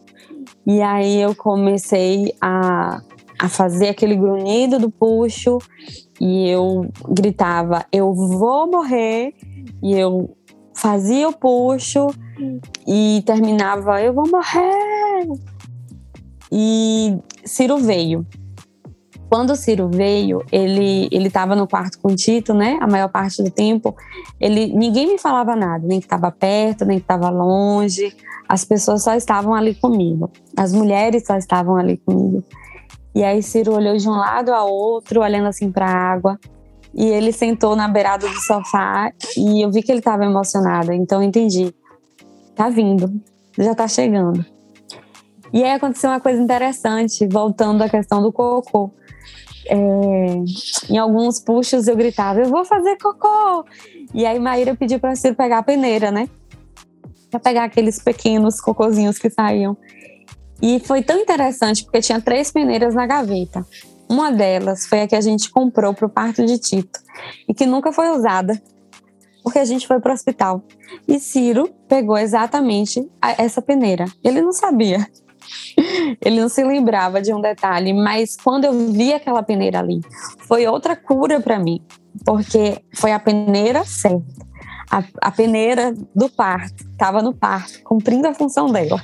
[0.68, 3.02] E aí eu comecei a
[3.40, 5.60] a fazer aquele grunhido do puxo
[6.20, 9.34] e eu gritava: Eu vou morrer.
[9.82, 10.36] E eu
[10.76, 12.08] fazia o puxo
[12.86, 15.28] e terminava: Eu vou morrer.
[16.52, 18.28] E Ciro veio.
[19.30, 22.78] Quando o Ciro veio, ele ele estava no quarto com o Tito, né?
[22.82, 23.96] A maior parte do tempo,
[24.40, 28.14] ele ninguém me falava nada, nem que estava perto, nem que estava longe.
[28.50, 30.32] As pessoas só estavam ali comigo.
[30.58, 32.44] As mulheres só estavam ali comigo.
[33.14, 36.40] E aí Ciro olhou de um lado ao outro, olhando assim para a água.
[36.94, 40.92] E ele sentou na beirada do sofá e eu vi que ele estava emocionado.
[40.92, 41.74] Então eu entendi.
[42.56, 43.22] Tá vindo,
[43.58, 44.46] já tá chegando.
[45.54, 48.92] E aí aconteceu uma coisa interessante, voltando à questão do cocô.
[49.68, 49.76] É,
[50.90, 53.66] em alguns puxos eu gritava, eu vou fazer cocô.
[54.14, 56.28] E aí Maíra pediu para Ciro pegar a peneira, né?
[57.30, 59.78] para pegar aqueles pequenos cocôzinhos que saíam.
[60.62, 63.66] E foi tão interessante porque tinha três peneiras na gaveta.
[64.10, 67.00] Uma delas foi a que a gente comprou para o parto de Tito
[67.48, 68.60] e que nunca foi usada,
[69.44, 70.64] porque a gente foi para o hospital.
[71.08, 73.08] E Ciro pegou exatamente
[73.38, 74.06] essa peneira.
[74.24, 75.08] Ele não sabia.
[76.22, 80.02] Ele não se lembrava de um detalhe, mas quando eu vi aquela peneira ali,
[80.48, 81.82] foi outra cura para mim,
[82.26, 84.50] porque foi a peneira certa.
[84.92, 89.00] A, a peneira do parto, estava no parto, cumprindo a função dela.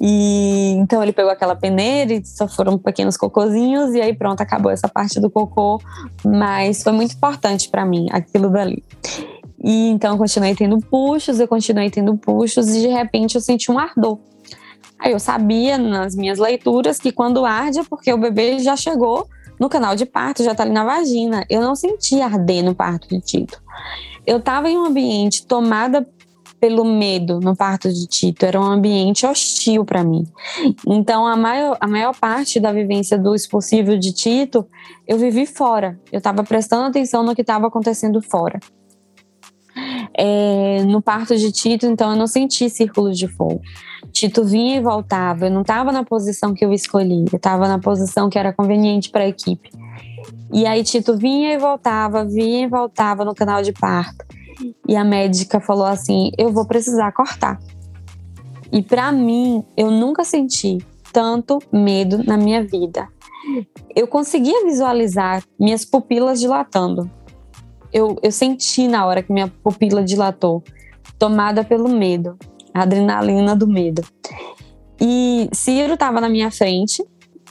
[0.00, 4.70] E então ele pegou aquela peneira e só foram pequenos cocôzinhos e aí pronto, acabou
[4.70, 5.80] essa parte do cocô,
[6.24, 8.84] mas foi muito importante para mim aquilo dali.
[9.62, 13.72] E então eu continuei tendo puxos, eu continuei tendo puxos e de repente eu senti
[13.72, 14.18] um ardor.
[14.98, 19.26] Aí eu sabia nas minhas leituras que quando arde é porque o bebê já chegou
[19.58, 21.44] no canal de parto, já tá ali na vagina.
[21.48, 23.62] Eu não sentia arder no parto de Tito.
[24.26, 26.06] Eu estava em um ambiente tomada
[26.64, 30.24] pelo medo no parto de Tito, era um ambiente hostil para mim.
[30.86, 34.66] Então, a maior, a maior parte da vivência do expulsivo de Tito,
[35.06, 36.00] eu vivi fora.
[36.10, 38.58] Eu estava prestando atenção no que estava acontecendo fora.
[40.16, 43.60] É, no parto de Tito, então, eu não senti círculos de fogo.
[44.10, 47.78] Tito vinha e voltava, eu não estava na posição que eu escolhi, eu estava na
[47.78, 49.68] posição que era conveniente para a equipe.
[50.50, 54.24] E aí Tito vinha e voltava, vinha e voltava no canal de parto.
[54.88, 57.58] E a médica falou assim: eu vou precisar cortar.
[58.72, 60.78] E para mim, eu nunca senti
[61.12, 63.08] tanto medo na minha vida.
[63.94, 67.08] Eu conseguia visualizar minhas pupilas dilatando.
[67.92, 70.64] Eu, eu senti na hora que minha pupila dilatou,
[71.16, 72.36] tomada pelo medo,
[72.74, 74.02] a adrenalina do medo.
[75.00, 77.04] E Ciro estava na minha frente,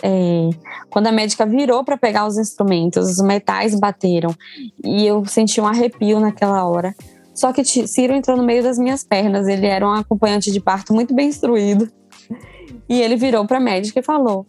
[0.03, 0.49] é,
[0.89, 4.35] quando a médica virou para pegar os instrumentos, os metais bateram
[4.83, 6.93] e eu senti um arrepio naquela hora.
[7.33, 9.47] Só que Ciro entrou no meio das minhas pernas.
[9.47, 11.89] Ele era um acompanhante de parto muito bem instruído.
[12.89, 14.45] E ele virou para a médica e falou: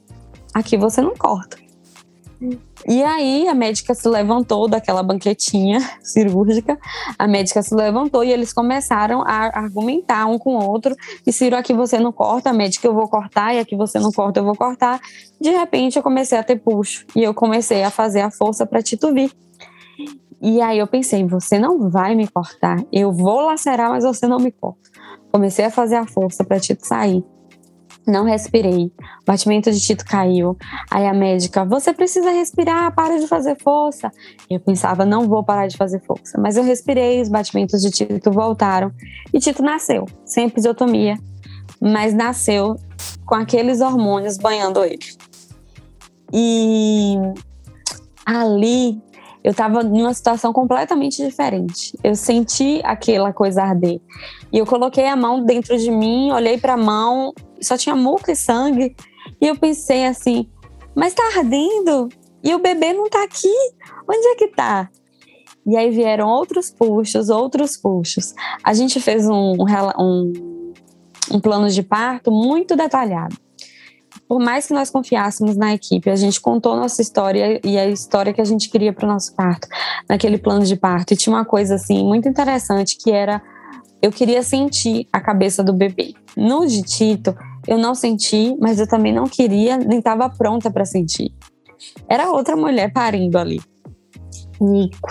[0.53, 1.57] Aqui você não corta.
[2.87, 6.79] E aí a médica se levantou daquela banquetinha cirúrgica,
[7.19, 10.95] a médica se levantou e eles começaram a argumentar um com o outro.
[11.27, 14.13] E Ciro, aqui você não corta, a médica eu vou cortar, e aqui você não
[14.13, 15.01] corta, eu vou cortar.
[15.41, 18.83] De repente eu comecei a ter puxo e eu comecei a fazer a força para
[18.83, 19.33] Tito vir.
[20.43, 24.39] E aí eu pensei, você não vai me cortar, eu vou lacerar, mas você não
[24.39, 24.91] me corta.
[25.33, 27.25] Comecei a fazer a força para Tito sair.
[28.07, 28.93] Não respirei.
[29.23, 30.57] O batimento de Tito caiu.
[30.91, 34.11] Aí a médica, você precisa respirar, para de fazer força.
[34.49, 36.39] Eu pensava, não vou parar de fazer força.
[36.39, 38.93] Mas eu respirei, os batimentos de Tito voltaram.
[39.33, 41.19] E Tito nasceu, sem episiotomia.
[41.81, 42.77] Mas nasceu
[43.25, 45.07] com aqueles hormônios banhando ele.
[46.33, 47.17] E
[48.27, 49.01] ali
[49.45, 51.97] eu estava em uma situação completamente diferente.
[52.03, 54.01] Eu senti aquela coisa arder.
[54.51, 58.31] E eu coloquei a mão dentro de mim, olhei para a mão, só tinha muco
[58.31, 58.95] e sangue.
[59.41, 60.49] E eu pensei assim:
[60.95, 62.09] mas tá ardendo?
[62.43, 63.55] E o bebê não tá aqui?
[64.09, 64.89] Onde é que tá?
[65.67, 68.35] E aí vieram outros puxos, outros puxos.
[68.63, 69.57] A gente fez um,
[69.99, 70.73] um,
[71.33, 73.37] um plano de parto muito detalhado
[74.29, 78.33] por mais que nós confiássemos na equipe, a gente contou nossa história e a história
[78.33, 79.69] que a gente queria para o nosso parto,
[80.09, 81.13] naquele plano de parto.
[81.13, 83.43] E tinha uma coisa assim muito interessante que era
[84.05, 86.13] eu queria sentir a cabeça do bebê.
[86.37, 87.35] No de Tito,
[87.67, 91.35] eu não senti, mas eu também não queria, nem estava pronta para sentir.
[92.07, 93.63] Era outra mulher parindo ali.
[94.61, 95.09] Nico.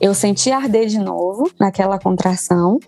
[0.00, 2.78] Eu senti arder de novo naquela contração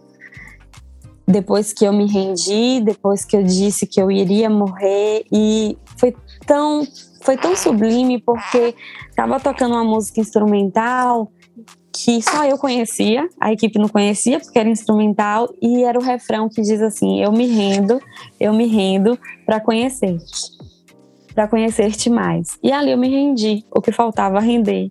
[1.28, 6.16] depois que eu me rendi, depois que eu disse que eu iria morrer e foi
[6.46, 6.82] tão
[7.22, 8.74] foi tão sublime porque
[9.08, 11.30] estava tocando uma música instrumental
[11.94, 16.48] que só eu conhecia, a equipe não conhecia porque era instrumental e era o refrão
[16.48, 18.00] que diz assim: "Eu me rendo,
[18.40, 20.50] eu me rendo para conhecer-te,
[21.34, 22.58] para conhecer-te mais".
[22.62, 24.88] E ali eu me rendi, o que faltava render.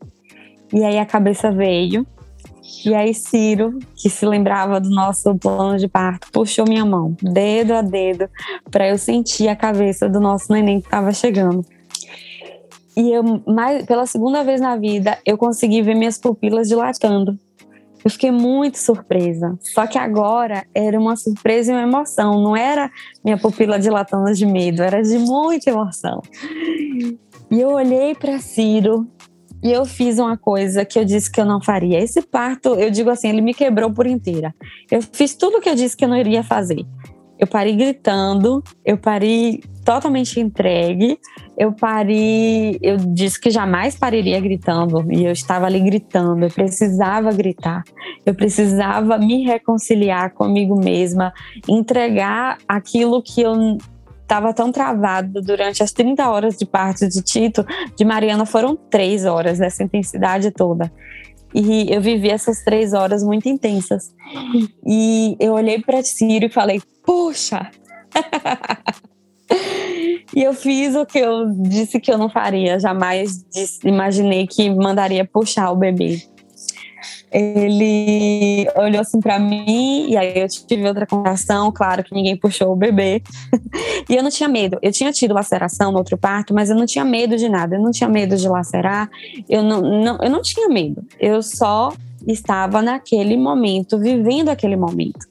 [0.73, 2.05] E aí a cabeça veio
[2.85, 7.73] e aí Ciro, que se lembrava do nosso plano de parto, puxou minha mão, dedo
[7.73, 8.29] a dedo,
[8.69, 11.65] para eu sentir a cabeça do nosso neném que estava chegando.
[12.95, 17.37] E eu, mais, pela segunda vez na vida, eu consegui ver minhas pupilas dilatando.
[18.03, 19.57] Eu fiquei muito surpresa.
[19.61, 22.41] Só que agora era uma surpresa e uma emoção.
[22.41, 22.89] Não era
[23.23, 26.21] minha pupila dilatando de medo, era de muita emoção.
[27.51, 29.07] E eu olhei para Ciro
[29.63, 31.99] e eu fiz uma coisa que eu disse que eu não faria.
[31.99, 34.53] Esse parto, eu digo assim, ele me quebrou por inteira.
[34.89, 36.83] Eu fiz tudo que eu disse que eu não iria fazer.
[37.41, 41.17] Eu parei gritando, eu parei totalmente entregue.
[41.57, 47.31] Eu parei, eu disse que jamais pararia gritando, e eu estava ali gritando, eu precisava
[47.31, 47.83] gritar,
[48.25, 51.33] eu precisava me reconciliar comigo mesma,
[51.67, 53.77] entregar aquilo que eu
[54.21, 57.65] estava tão travado durante as 30 horas de parto de Tito,
[57.97, 60.91] de Mariana foram três horas dessa intensidade toda.
[61.53, 64.13] E eu vivi essas três horas muito intensas.
[64.85, 67.69] E eu olhei para Ciro e falei: Poxa!
[70.35, 72.79] e eu fiz o que eu disse que eu não faria.
[72.79, 76.21] Jamais disse, imaginei que mandaria puxar o bebê
[77.31, 82.73] ele olhou assim para mim e aí eu tive outra conversação, claro que ninguém puxou
[82.73, 83.23] o bebê.
[84.09, 84.77] e eu não tinha medo.
[84.81, 87.75] Eu tinha tido laceração no outro parto, mas eu não tinha medo de nada.
[87.75, 89.09] Eu não tinha medo de lacerar.
[89.47, 91.05] Eu não, não eu não tinha medo.
[91.19, 91.93] Eu só
[92.27, 95.30] estava naquele momento, vivendo aquele momento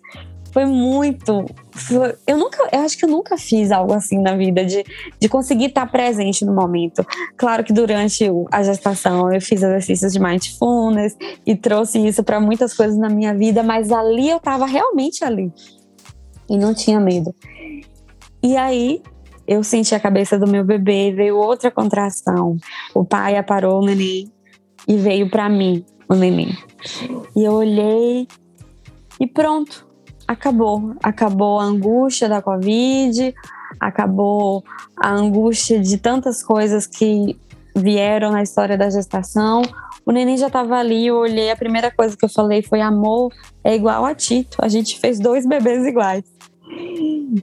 [0.52, 1.44] foi muito.
[1.72, 4.84] Foi, eu nunca, eu acho que eu nunca fiz algo assim na vida, de,
[5.18, 7.04] de conseguir estar presente no momento.
[7.36, 12.74] Claro que durante a gestação eu fiz exercícios de mindfulness e trouxe isso para muitas
[12.74, 15.52] coisas na minha vida, mas ali eu estava realmente ali
[16.48, 17.34] e não tinha medo.
[18.42, 19.02] E aí
[19.46, 22.56] eu senti a cabeça do meu bebê, veio outra contração.
[22.94, 24.30] O pai aparou o neném
[24.86, 26.56] e veio para mim o neném.
[27.36, 28.26] E eu olhei
[29.18, 29.89] e pronto
[30.30, 30.94] acabou.
[31.02, 33.34] Acabou a angústia da Covid,
[33.80, 34.62] acabou
[34.96, 37.36] a angústia de tantas coisas que
[37.74, 39.62] vieram na história da gestação.
[40.06, 43.32] O neném já estava ali, eu olhei, a primeira coisa que eu falei foi: amor,
[43.64, 46.22] é igual a Tito, a gente fez dois bebês iguais.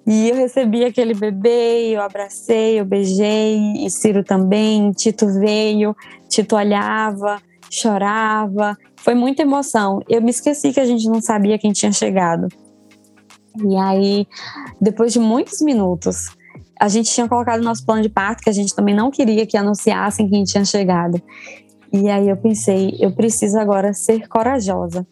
[0.06, 4.92] E eu recebi aquele bebê, eu abracei, eu beijei, e Ciro também.
[4.92, 5.94] Tito veio,
[6.30, 8.78] Tito olhava, chorava.
[8.96, 10.00] Foi muita emoção.
[10.08, 12.48] Eu me esqueci que a gente não sabia quem tinha chegado.
[13.66, 14.28] E aí,
[14.80, 16.36] depois de muitos minutos,
[16.80, 19.58] a gente tinha colocado nosso plano de parto, que a gente também não queria que
[19.58, 21.22] anunciassem quem tinha chegado.
[21.92, 25.06] E aí eu pensei, eu preciso agora ser corajosa.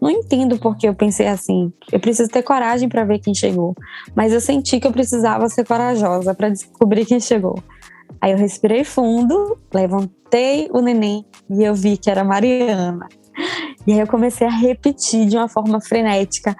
[0.00, 1.72] Não entendo por que eu pensei assim.
[1.90, 3.74] Eu preciso ter coragem para ver quem chegou.
[4.14, 7.56] Mas eu senti que eu precisava ser corajosa para descobrir quem chegou.
[8.20, 13.08] Aí eu respirei fundo, levantei o neném e eu vi que era Mariana.
[13.86, 16.56] E aí eu comecei a repetir de uma forma frenética: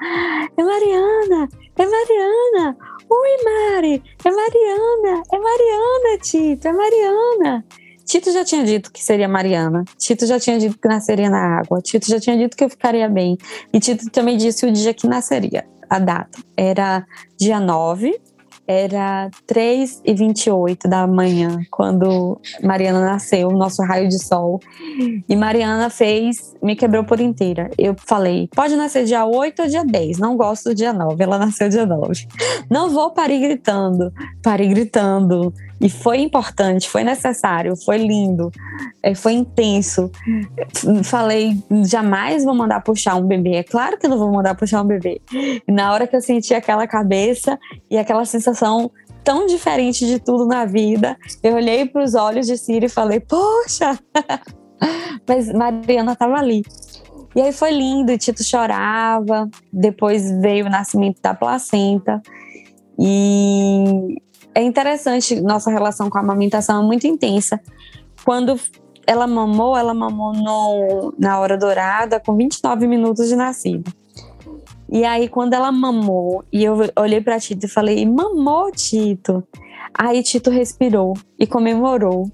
[0.57, 1.49] É Mariana!
[1.77, 2.77] É Mariana!
[3.09, 4.03] Oi, Mari!
[4.25, 5.23] É Mariana!
[5.33, 6.69] É Mariana, Tito!
[6.69, 7.65] É Mariana!
[8.05, 9.85] Tito já tinha dito que seria Mariana.
[9.97, 11.81] Tito já tinha dito que nasceria na água.
[11.81, 13.39] Tito já tinha dito que eu ficaria bem.
[13.73, 16.39] E Tito também disse o dia que nasceria, a data.
[16.57, 17.07] Era
[17.39, 18.21] dia 9
[18.67, 24.61] era 3 e 28 da manhã, quando Mariana nasceu, nosso raio de sol.
[25.29, 27.71] E Mariana fez, me quebrou por inteira.
[27.77, 31.23] Eu falei, pode nascer dia 8 ou dia 10, não gosto do dia 9.
[31.23, 32.27] Ela nasceu dia 9.
[32.71, 35.53] Não vou parir gritando, parei gritando.
[35.83, 38.53] E foi importante, foi necessário, foi lindo,
[39.03, 40.13] é, foi intenso.
[41.03, 43.57] Falei, jamais vou mandar puxar um bebê.
[43.57, 45.21] É claro que não vou mandar puxar um bebê.
[45.67, 47.59] E na hora que eu senti aquela cabeça
[47.91, 48.93] e aquela sensação
[49.25, 53.19] tão diferente de tudo na vida, eu olhei para os olhos de Ciro e falei,
[53.19, 53.99] poxa!
[55.29, 56.63] Mas Mariana estava ali.
[57.35, 62.23] E aí foi lindo, Tito chorava, depois veio o nascimento da placenta.
[62.99, 64.17] E
[64.55, 67.61] é interessante, nossa relação com a amamentação é muito intensa.
[68.25, 68.59] Quando
[69.07, 73.91] ela mamou, ela mamou no, na hora dourada, com 29 minutos de nascida.
[74.91, 79.43] E aí, quando ela mamou, e eu olhei para Tito e falei: Mamou, Tito.
[79.95, 82.31] Aí Tito respirou e comemorou.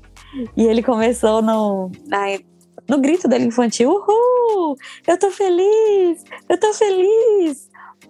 [0.56, 2.36] E ele começou no, na,
[2.88, 4.76] no grito dele infantil: Uhul!
[5.06, 6.24] Eu tô feliz!
[6.48, 7.67] Eu tô feliz!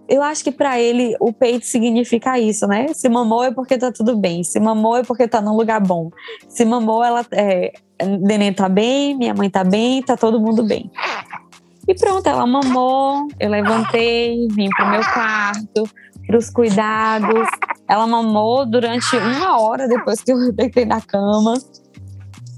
[0.09, 2.89] Eu acho que para ele o peito significa isso, né?
[2.95, 4.43] Se mamou é porque tá tudo bem.
[4.43, 6.11] Se mamou é porque tá num lugar bom.
[6.49, 7.73] Se mamou, ela é,
[8.21, 10.91] neném tá bem, minha mãe tá bem, tá todo mundo bem.
[11.87, 15.85] E pronto, ela mamou, eu levantei, vim pro meu quarto,
[16.27, 17.47] pros cuidados.
[17.87, 21.55] Ela mamou durante uma hora depois que eu deitei na cama.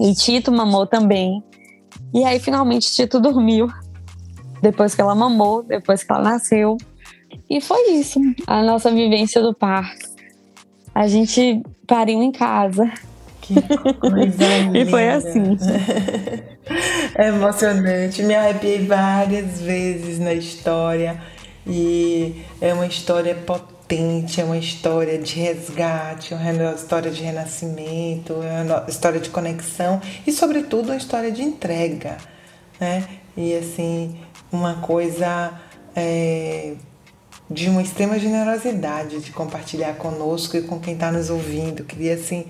[0.01, 1.43] E Tito mamou também.
[2.15, 3.69] E aí, finalmente, Tito dormiu.
[4.63, 6.77] Depois que ela mamou, depois que ela nasceu.
[7.49, 10.09] E foi isso, a nossa vivência do parto.
[10.95, 12.91] A gente pariu em casa.
[13.41, 13.55] Que
[13.99, 14.79] coisa linda.
[14.79, 15.57] e foi assim.
[17.17, 18.23] É emocionante.
[18.23, 21.21] Me arrepiei várias vezes na história.
[21.67, 28.35] E é uma história potente, é uma história de resgate, é uma história de renascimento,
[28.43, 32.19] é uma história de conexão e, sobretudo, uma história de entrega.
[32.79, 33.05] Né?
[33.37, 34.17] E assim,
[34.53, 35.53] uma coisa.
[35.97, 36.75] É
[37.51, 41.83] de uma extrema generosidade de compartilhar conosco e com quem está nos ouvindo.
[41.83, 42.47] Queria assim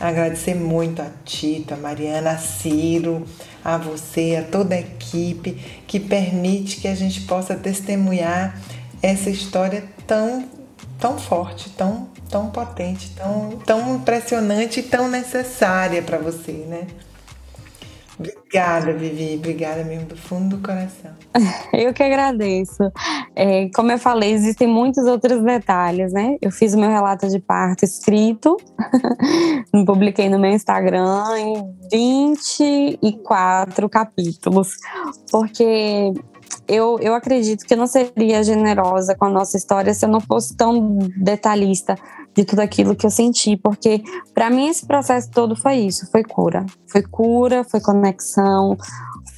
[0.00, 3.26] agradecer muito a Tito, a Mariana, a Ciro,
[3.64, 5.52] a você, a toda a equipe
[5.86, 8.58] que permite que a gente possa testemunhar
[9.02, 10.48] essa história tão
[10.98, 16.86] tão forte, tão tão potente, tão tão impressionante e tão necessária para você, né?
[18.18, 19.36] Obrigada, Vivi.
[19.36, 21.12] Obrigada mesmo do fundo do coração.
[21.72, 22.90] Eu que agradeço.
[23.36, 26.36] É, como eu falei, existem muitos outros detalhes, né?
[26.42, 28.56] Eu fiz o meu relato de parto escrito,
[29.86, 34.70] publiquei no meu Instagram em 24 capítulos,
[35.30, 36.12] porque
[36.66, 40.20] eu, eu acredito que eu não seria generosa com a nossa história se eu não
[40.20, 41.96] fosse tão detalhista
[42.34, 44.02] de tudo aquilo que eu senti, porque
[44.34, 46.64] para mim esse processo todo foi isso, foi cura.
[46.86, 48.76] Foi cura, foi conexão,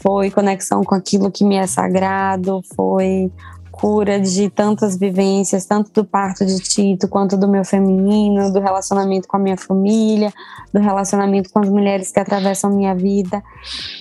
[0.03, 3.33] foi conexão com aquilo que me é sagrado, foi
[3.81, 9.27] cura de tantas vivências, tanto do parto de Tito quanto do meu feminino, do relacionamento
[9.27, 10.31] com a minha família,
[10.73, 13.43] do relacionamento com as mulheres que atravessam minha vida.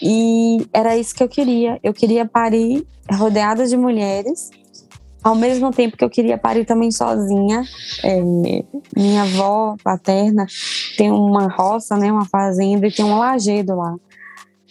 [0.02, 1.80] E era isso que eu queria.
[1.82, 4.52] Eu queria parir rodeada de mulheres
[5.24, 7.64] ao mesmo tempo que eu queria parir também sozinha,
[8.04, 8.22] é,
[8.96, 10.46] minha avó paterna
[10.98, 13.96] tem uma roça, né, uma fazenda e tem um lajedo lá.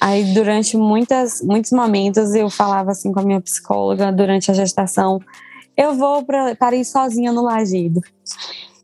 [0.00, 5.20] Aí durante muitas, muitos momentos eu falava assim com a minha psicóloga durante a gestação,
[5.76, 8.00] eu vou para parir sozinha no lajedo.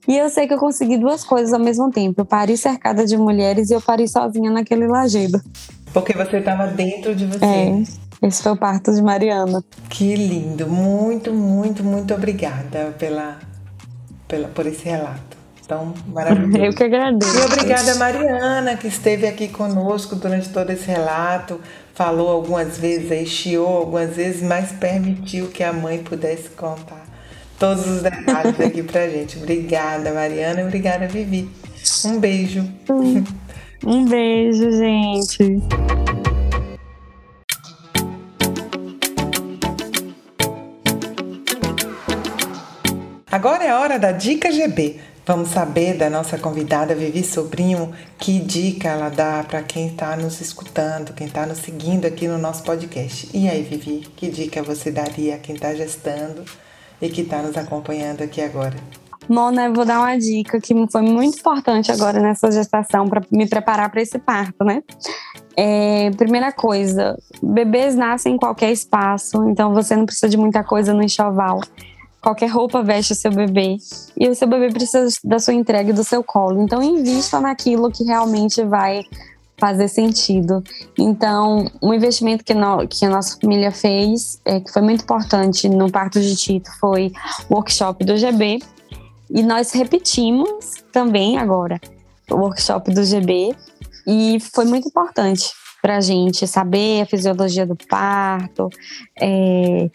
[0.07, 2.21] E eu sei que eu consegui duas coisas ao mesmo tempo.
[2.21, 5.41] Eu parei cercada de mulheres e eu parei sozinha naquele lajedo.
[5.93, 7.45] Porque você estava dentro de você.
[7.45, 7.83] É.
[8.23, 9.65] Esse foi o parto de Mariana.
[9.89, 10.67] Que lindo.
[10.67, 13.39] Muito, muito, muito obrigada pela,
[14.27, 15.37] pela, por esse relato.
[15.67, 16.59] Tão maravilhoso.
[16.59, 17.39] Eu que agradeço.
[17.39, 21.61] E obrigada, Mariana, que esteve aqui conosco durante todo esse relato.
[21.95, 27.07] Falou algumas vezes aí, chiou algumas vezes, mas permitiu que a mãe pudesse contar
[27.59, 29.39] todos os detalhes aqui pra gente.
[29.39, 31.49] Obrigada, Mariana, e obrigada, Vivi.
[32.05, 32.69] Um beijo.
[33.87, 35.61] Um beijo, gente.
[43.31, 45.01] Agora é a hora da Dica GB.
[45.27, 50.39] Vamos saber da nossa convidada Vivi Sobrinho que dica ela dá para quem está nos
[50.43, 53.31] escutando, quem está nos seguindo aqui no nosso podcast.
[53.33, 56.45] E aí, Vivi, que dica você daria a quem está gestando
[57.01, 58.77] e que está nos acompanhando aqui agora?
[59.27, 63.49] Mona, eu vou dar uma dica que foi muito importante agora nessa gestação para me
[63.49, 64.83] preparar para esse parto, né?
[65.57, 70.93] É, primeira coisa, bebês nascem em qualquer espaço, então você não precisa de muita coisa
[70.93, 71.61] no enxoval.
[72.25, 73.77] Qualquer roupa veste o seu bebê.
[74.19, 76.63] E o seu bebê precisa da sua entrega e do seu colo.
[76.63, 79.03] Então, invista naquilo que realmente vai
[79.59, 80.65] fazer sentido.
[80.99, 85.69] Então, um investimento que, no, que a nossa família fez, é, que foi muito importante
[85.69, 87.13] no parto de Tito, foi
[87.51, 88.59] o workshop do GB.
[89.29, 91.79] E nós repetimos também agora
[92.31, 93.55] o workshop do GB.
[94.07, 95.53] E foi muito importante
[95.85, 98.71] para a gente saber a fisiologia do parto,
[99.21, 99.91] é,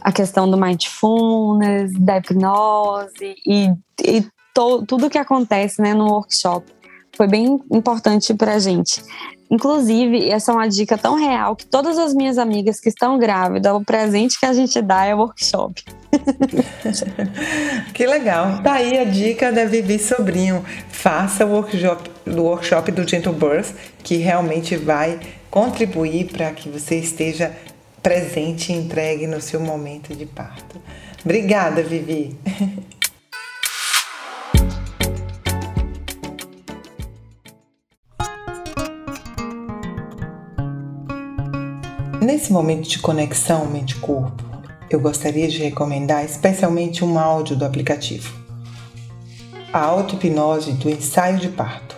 [0.00, 3.72] a questão do mindfulness, da hipnose e,
[4.04, 6.66] e to, tudo que acontece né, no workshop.
[7.18, 9.02] Foi bem importante para a gente.
[9.50, 13.74] Inclusive, essa é uma dica tão real que todas as minhas amigas que estão grávidas,
[13.74, 15.82] o presente que a gente dá é workshop.
[17.92, 18.62] que legal.
[18.62, 20.64] Tá aí a dica da Vivi Sobrinho.
[20.90, 25.18] Faça o workshop, o workshop do Gentle Birth, que realmente vai
[25.50, 27.50] contribuir para que você esteja
[28.00, 30.80] presente e entregue no seu momento de parto.
[31.24, 32.38] Obrigada, Vivi.
[42.28, 44.44] Nesse momento de conexão mente-corpo,
[44.90, 48.30] eu gostaria de recomendar especialmente um áudio do aplicativo.
[49.72, 51.96] A auto-hipnose do ensaio de parto.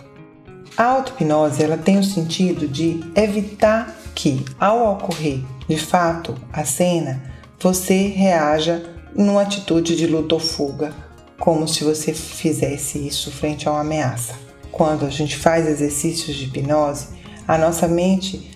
[0.76, 7.20] A auto-hipnose ela tem o sentido de evitar que, ao ocorrer de fato a cena,
[7.58, 10.94] você reaja numa atitude de luta ou fuga,
[11.40, 14.34] como se você fizesse isso frente a uma ameaça.
[14.70, 17.08] Quando a gente faz exercícios de hipnose,
[17.48, 18.49] a nossa mente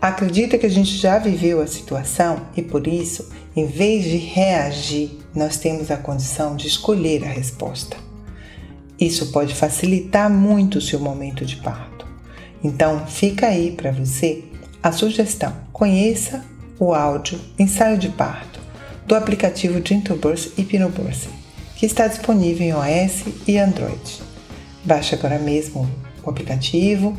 [0.00, 3.28] acredita que a gente já viveu a situação e por isso
[3.58, 7.96] em vez de reagir, nós temos a condição de escolher a resposta.
[9.00, 12.06] Isso pode facilitar muito o seu momento de parto.
[12.62, 14.44] Então, fica aí para você
[14.80, 16.44] a sugestão: conheça
[16.78, 18.60] o áudio Ensaio de Parto
[19.06, 21.28] do aplicativo Gentleburst e Pinobirth,
[21.74, 24.22] que está disponível em iOS e Android.
[24.84, 25.90] Baixe agora mesmo
[26.22, 27.16] o aplicativo,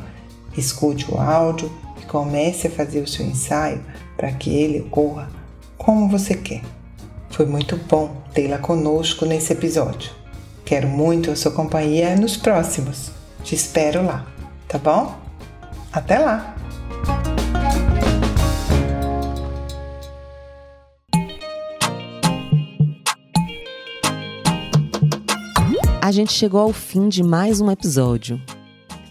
[0.57, 1.69] escute o áudio
[2.01, 3.83] e comece a fazer o seu ensaio
[4.17, 5.29] para que ele ocorra
[5.77, 6.61] como você quer.
[7.29, 10.11] Foi muito bom tê-la conosco nesse episódio.
[10.65, 13.11] Quero muito a sua companhia nos próximos.
[13.43, 14.27] Te espero lá,
[14.67, 15.15] tá bom?
[15.91, 16.55] Até lá!
[26.01, 28.41] A gente chegou ao fim de mais um episódio.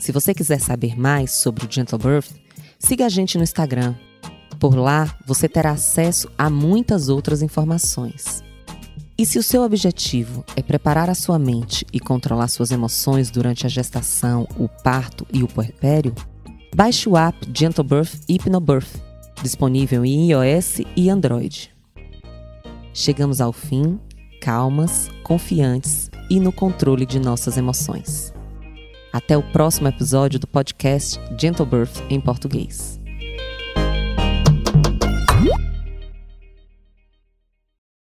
[0.01, 2.33] Se você quiser saber mais sobre o Gentle Birth,
[2.79, 3.95] siga a gente no Instagram.
[4.59, 8.43] Por lá, você terá acesso a muitas outras informações.
[9.17, 13.67] E se o seu objetivo é preparar a sua mente e controlar suas emoções durante
[13.67, 16.15] a gestação, o parto e o puerpério,
[16.75, 19.03] baixe o app Gentle Birth Hypnobirth,
[19.43, 21.75] disponível em iOS e Android.
[22.95, 23.99] Chegamos ao fim,
[24.41, 28.33] calmas, confiantes e no controle de nossas emoções.
[29.19, 32.98] Até o próximo episódio do podcast Gentle Birth em português.